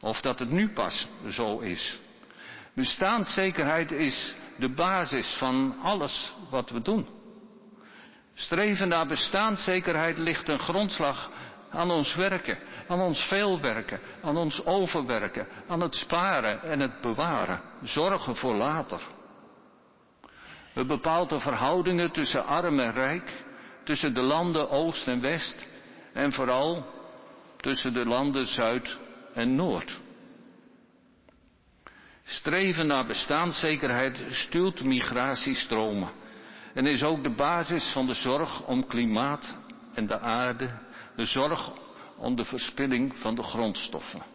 [0.00, 2.00] Of dat het nu pas zo is?
[2.74, 7.08] Bestaanszekerheid is de basis van alles wat we doen.
[8.34, 11.30] Streven naar bestaanszekerheid ligt een grondslag
[11.70, 12.58] aan ons werken,
[12.88, 18.54] aan ons veel werken, aan ons overwerken, aan het sparen en het bewaren, zorgen voor
[18.54, 19.00] later.
[20.72, 23.44] Het bepaalt de verhoudingen tussen arm en rijk,
[23.84, 25.66] tussen de landen Oost en West
[26.12, 26.86] en vooral
[27.56, 28.98] tussen de landen Zuid
[29.34, 30.00] en Noord.
[32.24, 36.10] Streven naar bestaanszekerheid stuurt migratiestromen
[36.74, 39.58] en is ook de basis van de zorg om klimaat
[39.94, 40.78] en de aarde,
[41.16, 41.72] de zorg
[42.16, 44.31] om de verspilling van de grondstoffen.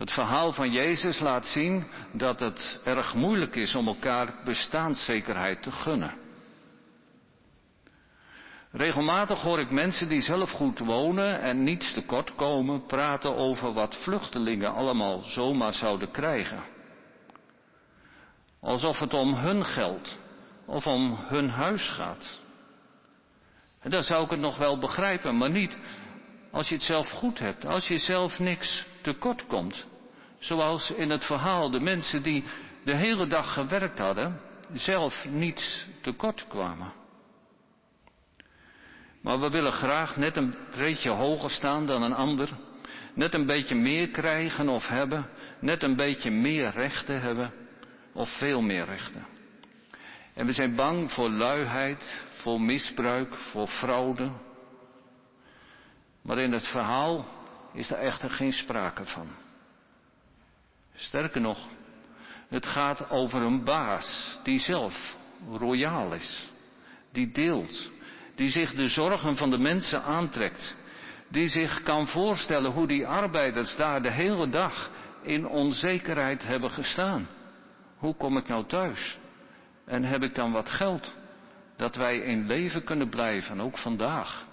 [0.00, 5.72] Het verhaal van Jezus laat zien dat het erg moeilijk is om elkaar bestaanszekerheid te
[5.72, 6.14] gunnen.
[8.70, 13.96] Regelmatig hoor ik mensen die zelf goed wonen en niets tekort komen praten over wat
[14.02, 16.62] vluchtelingen allemaal zomaar zouden krijgen.
[18.60, 20.18] Alsof het om hun geld
[20.66, 22.40] of om hun huis gaat.
[23.80, 25.78] En dan zou ik het nog wel begrijpen, maar niet
[26.50, 29.88] als je het zelf goed hebt, als je zelf niks tekort komt.
[30.38, 32.44] Zoals in het verhaal de mensen die
[32.84, 34.40] de hele dag gewerkt hadden,
[34.72, 36.92] zelf niets tekort kwamen.
[39.22, 42.48] Maar we willen graag net een treetje hoger staan dan een ander.
[43.14, 45.28] Net een beetje meer krijgen of hebben.
[45.60, 47.52] Net een beetje meer rechten hebben.
[48.12, 49.26] Of veel meer rechten.
[50.34, 54.30] En we zijn bang voor luiheid, voor misbruik, voor fraude.
[56.30, 57.24] Maar in het verhaal
[57.72, 59.28] is er echter geen sprake van.
[60.94, 61.58] Sterker nog,
[62.48, 65.16] het gaat over een baas die zelf
[65.52, 66.50] royaal is,
[67.12, 67.90] die deelt,
[68.34, 70.76] die zich de zorgen van de mensen aantrekt,
[71.28, 74.90] die zich kan voorstellen hoe die arbeiders daar de hele dag
[75.22, 77.28] in onzekerheid hebben gestaan.
[77.96, 79.18] Hoe kom ik nou thuis?
[79.84, 81.14] En heb ik dan wat geld?
[81.76, 84.48] Dat wij in leven kunnen blijven, ook vandaag.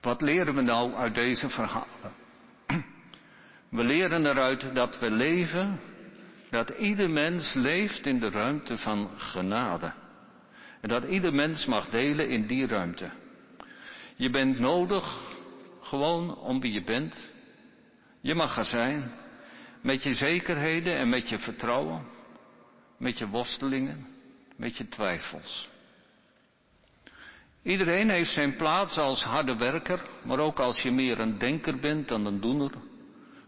[0.00, 2.12] Wat leren we nou uit deze verhalen?
[3.68, 5.80] We leren eruit dat we leven,
[6.50, 9.92] dat ieder mens leeft in de ruimte van genade.
[10.80, 13.10] En dat ieder mens mag delen in die ruimte.
[14.16, 15.20] Je bent nodig
[15.80, 17.30] gewoon om wie je bent.
[18.20, 19.12] Je mag er zijn,
[19.82, 22.06] met je zekerheden en met je vertrouwen,
[22.98, 24.06] met je worstelingen,
[24.56, 25.68] met je twijfels.
[27.62, 32.08] Iedereen heeft zijn plaats als harde werker, maar ook als je meer een denker bent
[32.08, 32.72] dan een doener,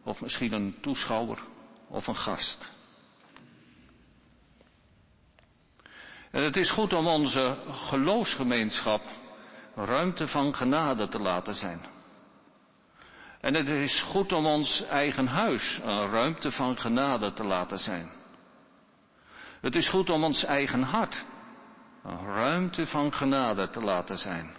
[0.04, 1.38] of misschien een toeschouwer
[1.88, 2.70] of een gast.
[6.30, 9.02] En het is goed om onze geloofsgemeenschap
[9.74, 11.80] ruimte van genade te laten zijn.
[13.40, 18.10] En het is goed om ons eigen huis een ruimte van genade te laten zijn.
[19.60, 21.24] Het is goed om ons eigen hart
[22.02, 24.56] ruimte van genade te laten zijn.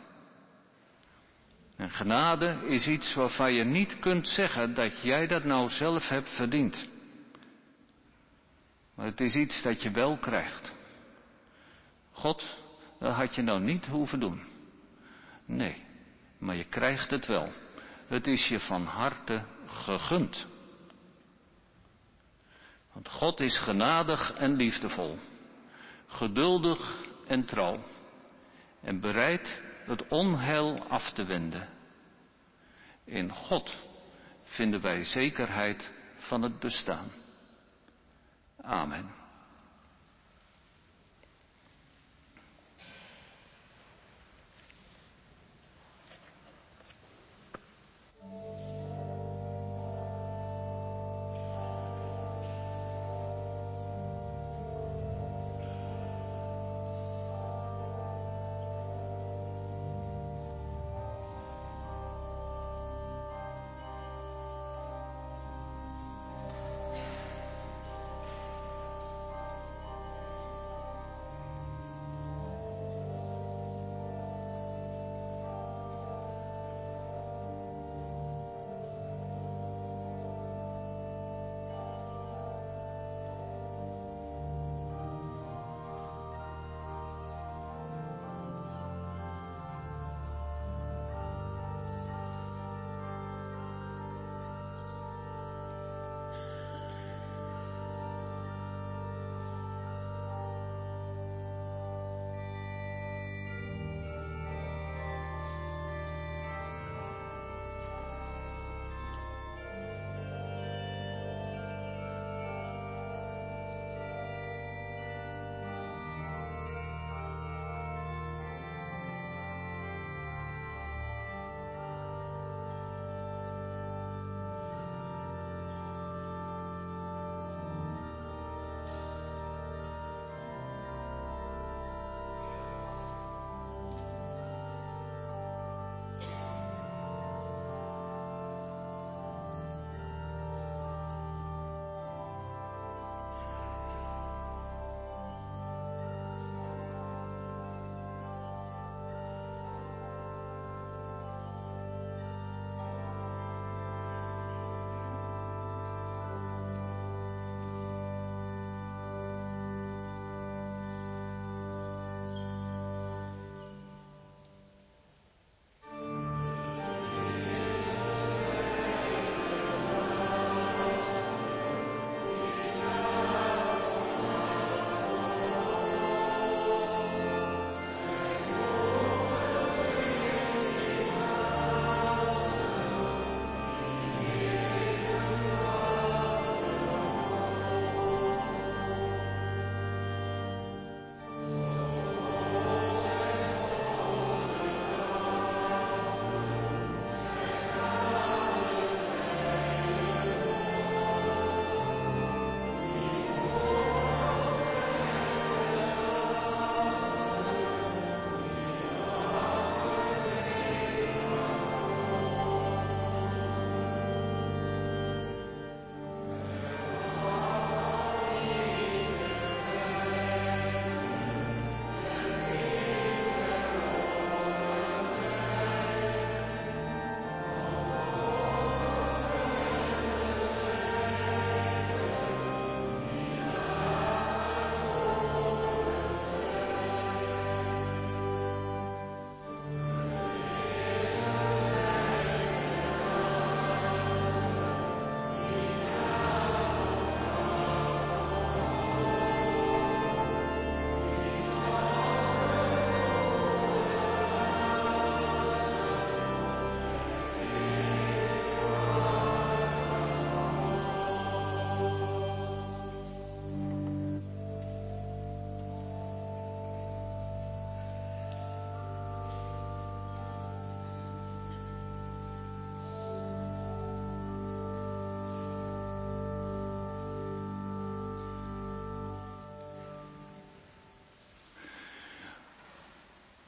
[1.75, 6.29] En genade is iets waarvan je niet kunt zeggen dat jij dat nou zelf hebt
[6.29, 6.87] verdiend.
[8.95, 10.73] Maar het is iets dat je wel krijgt.
[12.11, 12.57] God,
[12.99, 14.43] dat had je nou niet hoeven doen.
[15.45, 15.83] Nee,
[16.37, 17.51] maar je krijgt het wel.
[18.07, 20.47] Het is je van harte gegund.
[22.93, 25.19] Want God is genadig en liefdevol,
[26.07, 27.83] geduldig en trouw
[28.81, 31.69] en bereid het onheil af te wenden.
[33.05, 33.75] In God
[34.43, 37.11] vinden wij zekerheid van het bestaan.
[38.61, 39.22] Amen.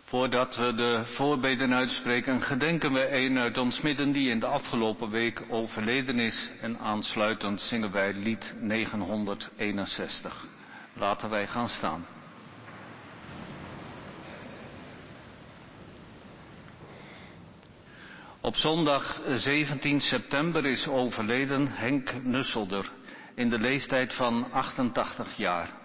[0.06, 5.10] Voordat we de voorbeden uitspreken, gedenken we een uit ons midden die in de afgelopen
[5.10, 10.48] week overleden is en aansluitend zingen wij lied 961.
[10.94, 12.06] Laten wij gaan staan.
[18.42, 22.92] Op zondag 17 september is overleden Henk Nusselder
[23.36, 25.85] in de leeftijd van 88 jaar.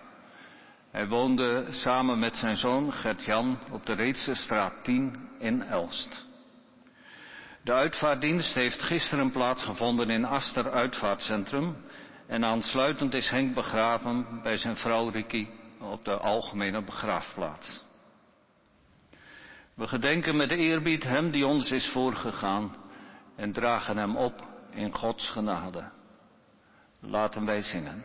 [0.90, 6.26] Hij woonde samen met zijn zoon Gert-Jan op de Reedse straat 10 in Elst.
[7.62, 11.76] De uitvaartdienst heeft gisteren plaatsgevonden in Aster Uitvaartcentrum
[12.26, 15.48] en aansluitend is Henk begraven bij zijn vrouw Ricky
[15.80, 17.84] op de algemene begraafplaats.
[19.74, 22.76] We gedenken met eerbied hem die ons is voorgegaan
[23.36, 25.90] en dragen hem op in Gods genade.
[27.00, 28.04] Laten wij zingen.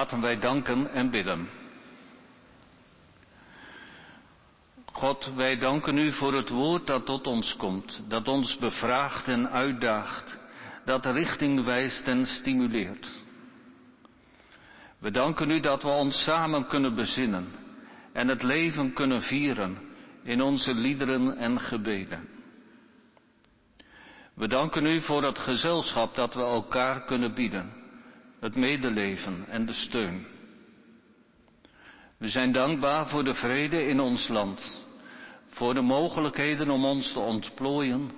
[0.00, 1.48] Laten wij danken en bidden.
[4.92, 9.50] God, wij danken u voor het woord dat tot ons komt, dat ons bevraagt en
[9.50, 10.38] uitdaagt,
[10.84, 13.10] dat richting wijst en stimuleert.
[14.98, 17.48] We danken u dat we ons samen kunnen bezinnen
[18.12, 19.78] en het leven kunnen vieren
[20.22, 22.28] in onze liederen en gebeden.
[24.34, 27.79] We danken u voor het gezelschap dat we elkaar kunnen bieden
[28.40, 30.26] het medeleven en de steun.
[32.18, 34.84] We zijn dankbaar voor de vrede in ons land,
[35.48, 38.10] voor de mogelijkheden om ons te ontplooien,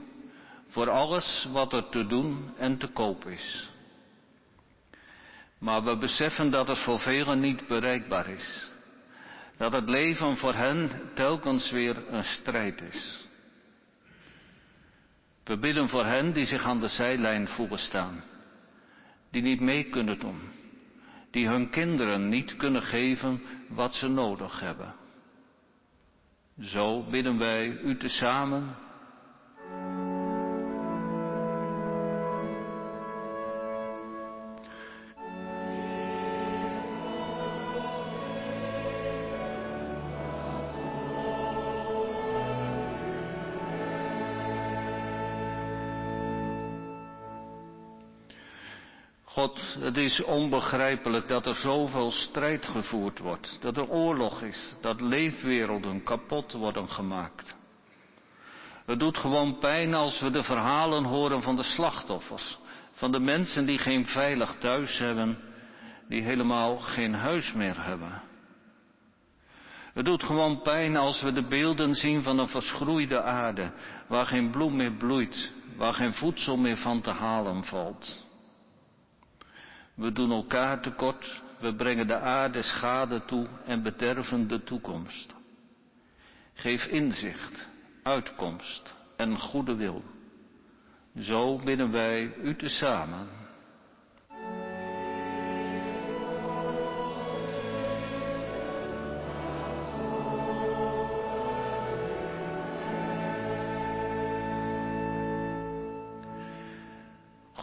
[0.68, 3.70] voor alles wat er te doen en te koop is.
[5.59, 8.70] Maar we beseffen dat het voor velen niet bereikbaar is.
[9.57, 13.27] Dat het leven voor hen telkens weer een strijd is.
[15.45, 18.23] We bidden voor hen die zich aan de zijlijn voelen staan
[19.33, 20.41] die niet mee kunnen doen,
[21.30, 24.95] die hun kinderen niet kunnen geven wat ze nodig hebben.
[26.61, 28.76] Zo bidden wij u tezamen
[49.43, 55.01] God, het is onbegrijpelijk dat er zoveel strijd gevoerd wordt, dat er oorlog is, dat
[55.01, 57.57] leefwerelden kapot worden gemaakt.
[58.86, 62.59] Het doet gewoon pijn als we de verhalen horen van de slachtoffers,
[62.93, 65.38] van de mensen die geen veilig thuis hebben,
[66.09, 68.22] die helemaal geen huis meer hebben.
[69.95, 73.72] Het doet gewoon pijn als we de beelden zien van een verschroeide aarde,
[74.09, 78.22] waar geen bloem meer bloeit, waar geen voedsel meer van te halen valt.
[79.95, 85.34] We doen elkaar tekort, we brengen de aarde schade toe en bederven de toekomst.
[86.53, 87.68] Geef inzicht,
[88.03, 90.03] uitkomst en goede wil.
[91.18, 93.41] Zo bidden wij u tezamen.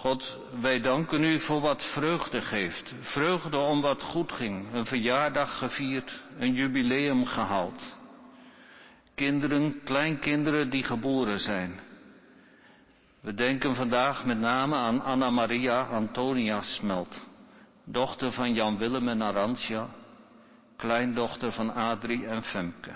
[0.09, 2.95] God, wij danken u voor wat vreugde geeft.
[2.99, 4.73] Vreugde om wat goed ging.
[4.73, 7.97] Een verjaardag gevierd, een jubileum gehaald.
[9.15, 11.79] Kinderen, kleinkinderen die geboren zijn.
[13.21, 17.27] We denken vandaag met name aan Anna Maria Antonia Smelt,
[17.85, 19.87] dochter van Jan Willem en Arantja,
[20.75, 22.95] kleindochter van Adrie en Femke.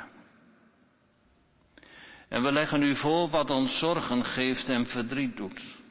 [2.30, 5.82] En we leggen u voor wat ons zorgen geeft en verdriet doet.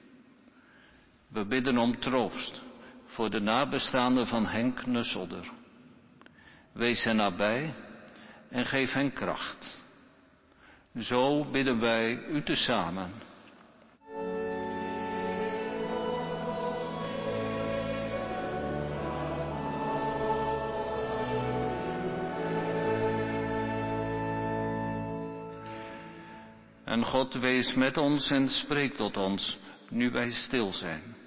[1.32, 2.62] We bidden om troost
[3.06, 5.50] voor de nabestaanden van Henk Nusselder.
[6.72, 7.74] Wees hen nabij
[8.48, 9.84] en geef hen kracht.
[10.98, 13.12] Zo bidden wij u tezamen.
[26.84, 29.58] En God wees met ons en spreekt tot ons,
[29.88, 31.21] nu wij stil zijn.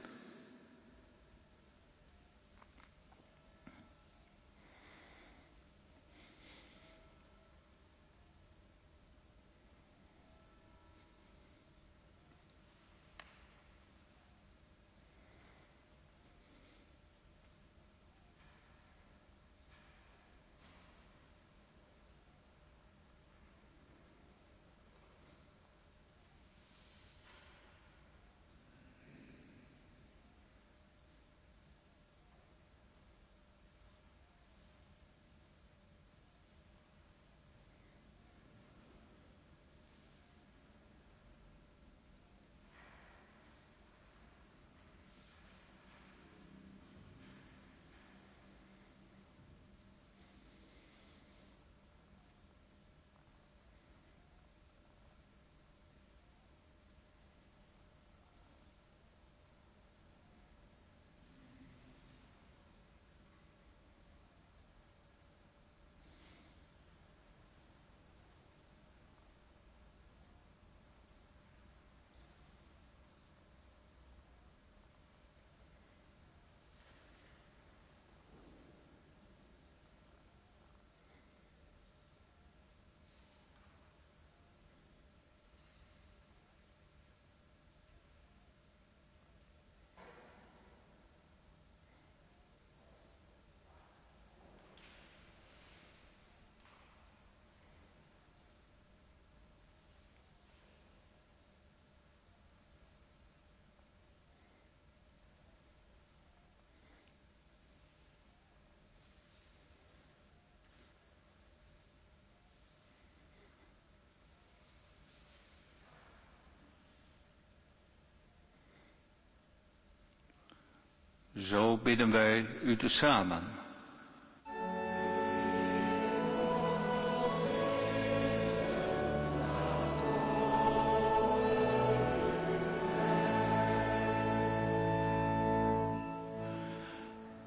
[121.35, 123.43] Zo bidden wij u tezamen.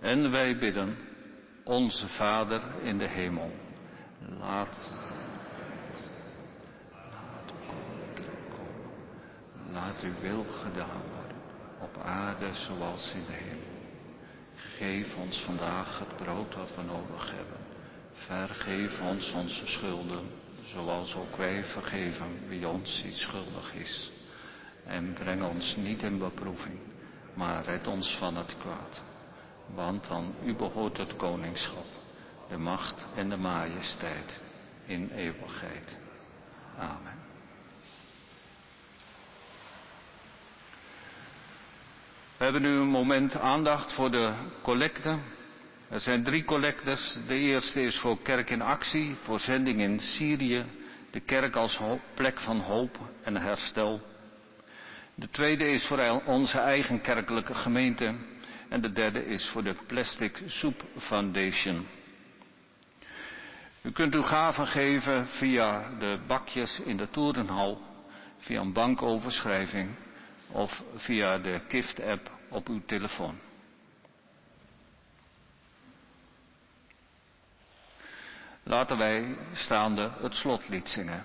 [0.01, 0.97] En wij bidden,
[1.65, 3.53] onze Vader in de hemel,
[4.39, 4.91] laat,
[6.93, 7.53] laat
[9.73, 11.37] laat uw wil gedaan worden,
[11.81, 13.78] op aarde zoals in de hemel.
[14.77, 17.59] Geef ons vandaag het brood dat we nodig hebben.
[18.13, 20.31] Vergeef ons onze schulden,
[20.65, 24.11] zoals ook wij vergeven wie ons iets schuldig is.
[24.87, 26.79] En breng ons niet in beproeving,
[27.35, 29.03] maar red ons van het kwaad.
[29.75, 31.87] Want aan u behoort het koningschap,
[32.49, 34.41] de macht en de majesteit
[34.87, 35.99] in eeuwigheid.
[36.79, 37.28] Amen.
[42.53, 45.19] Hebben nu een moment aandacht voor de collecte.
[45.89, 47.19] Er zijn drie collectes.
[47.27, 50.65] De eerste is voor Kerk in Actie, voor zending in Syrië.
[51.11, 51.81] De kerk als
[52.15, 54.01] plek van hoop en herstel.
[55.15, 58.15] De tweede is voor onze eigen kerkelijke gemeente.
[58.69, 61.87] En de derde is voor de Plastic Soup Foundation.
[63.83, 67.83] U kunt uw gaven geven via de bakjes in de torenhal,
[68.39, 69.91] via een bankoverschrijving
[70.51, 73.39] of via de Kift-app op uw telefoon.
[78.63, 81.25] Laten wij staande het slotlied zingen.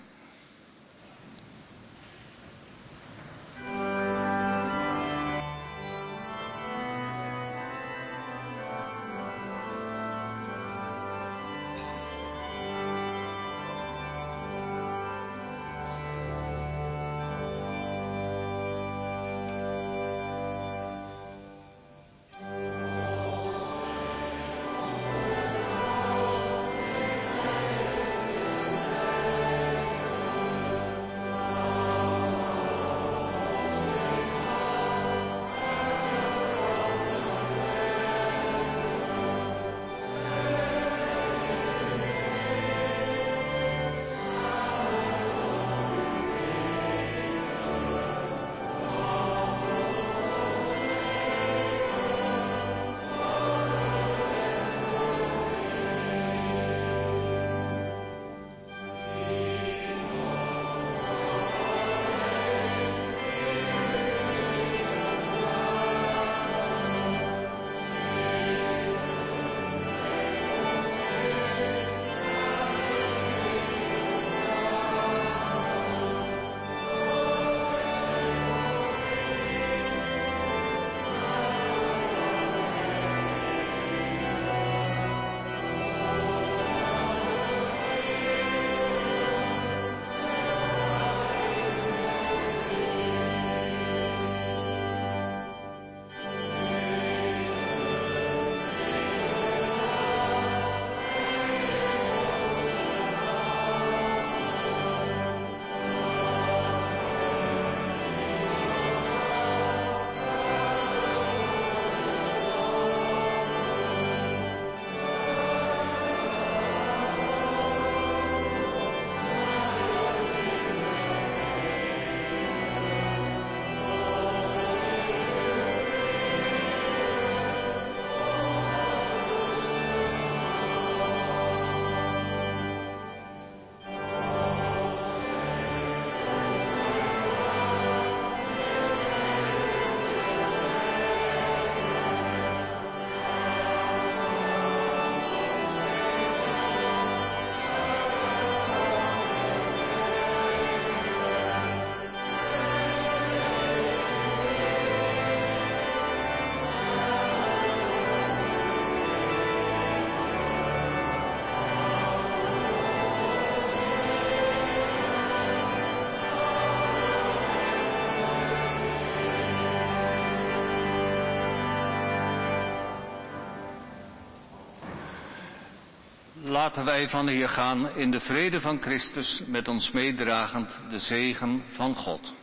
[176.64, 181.64] Laten wij van hier gaan in de vrede van Christus, met ons meedragend de zegen
[181.68, 182.34] van God.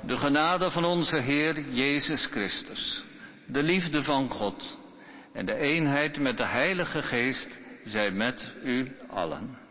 [0.00, 3.04] De genade van onze Heer Jezus Christus,
[3.46, 4.78] de liefde van God
[5.32, 9.67] en de eenheid met de Heilige Geest zij met u allen.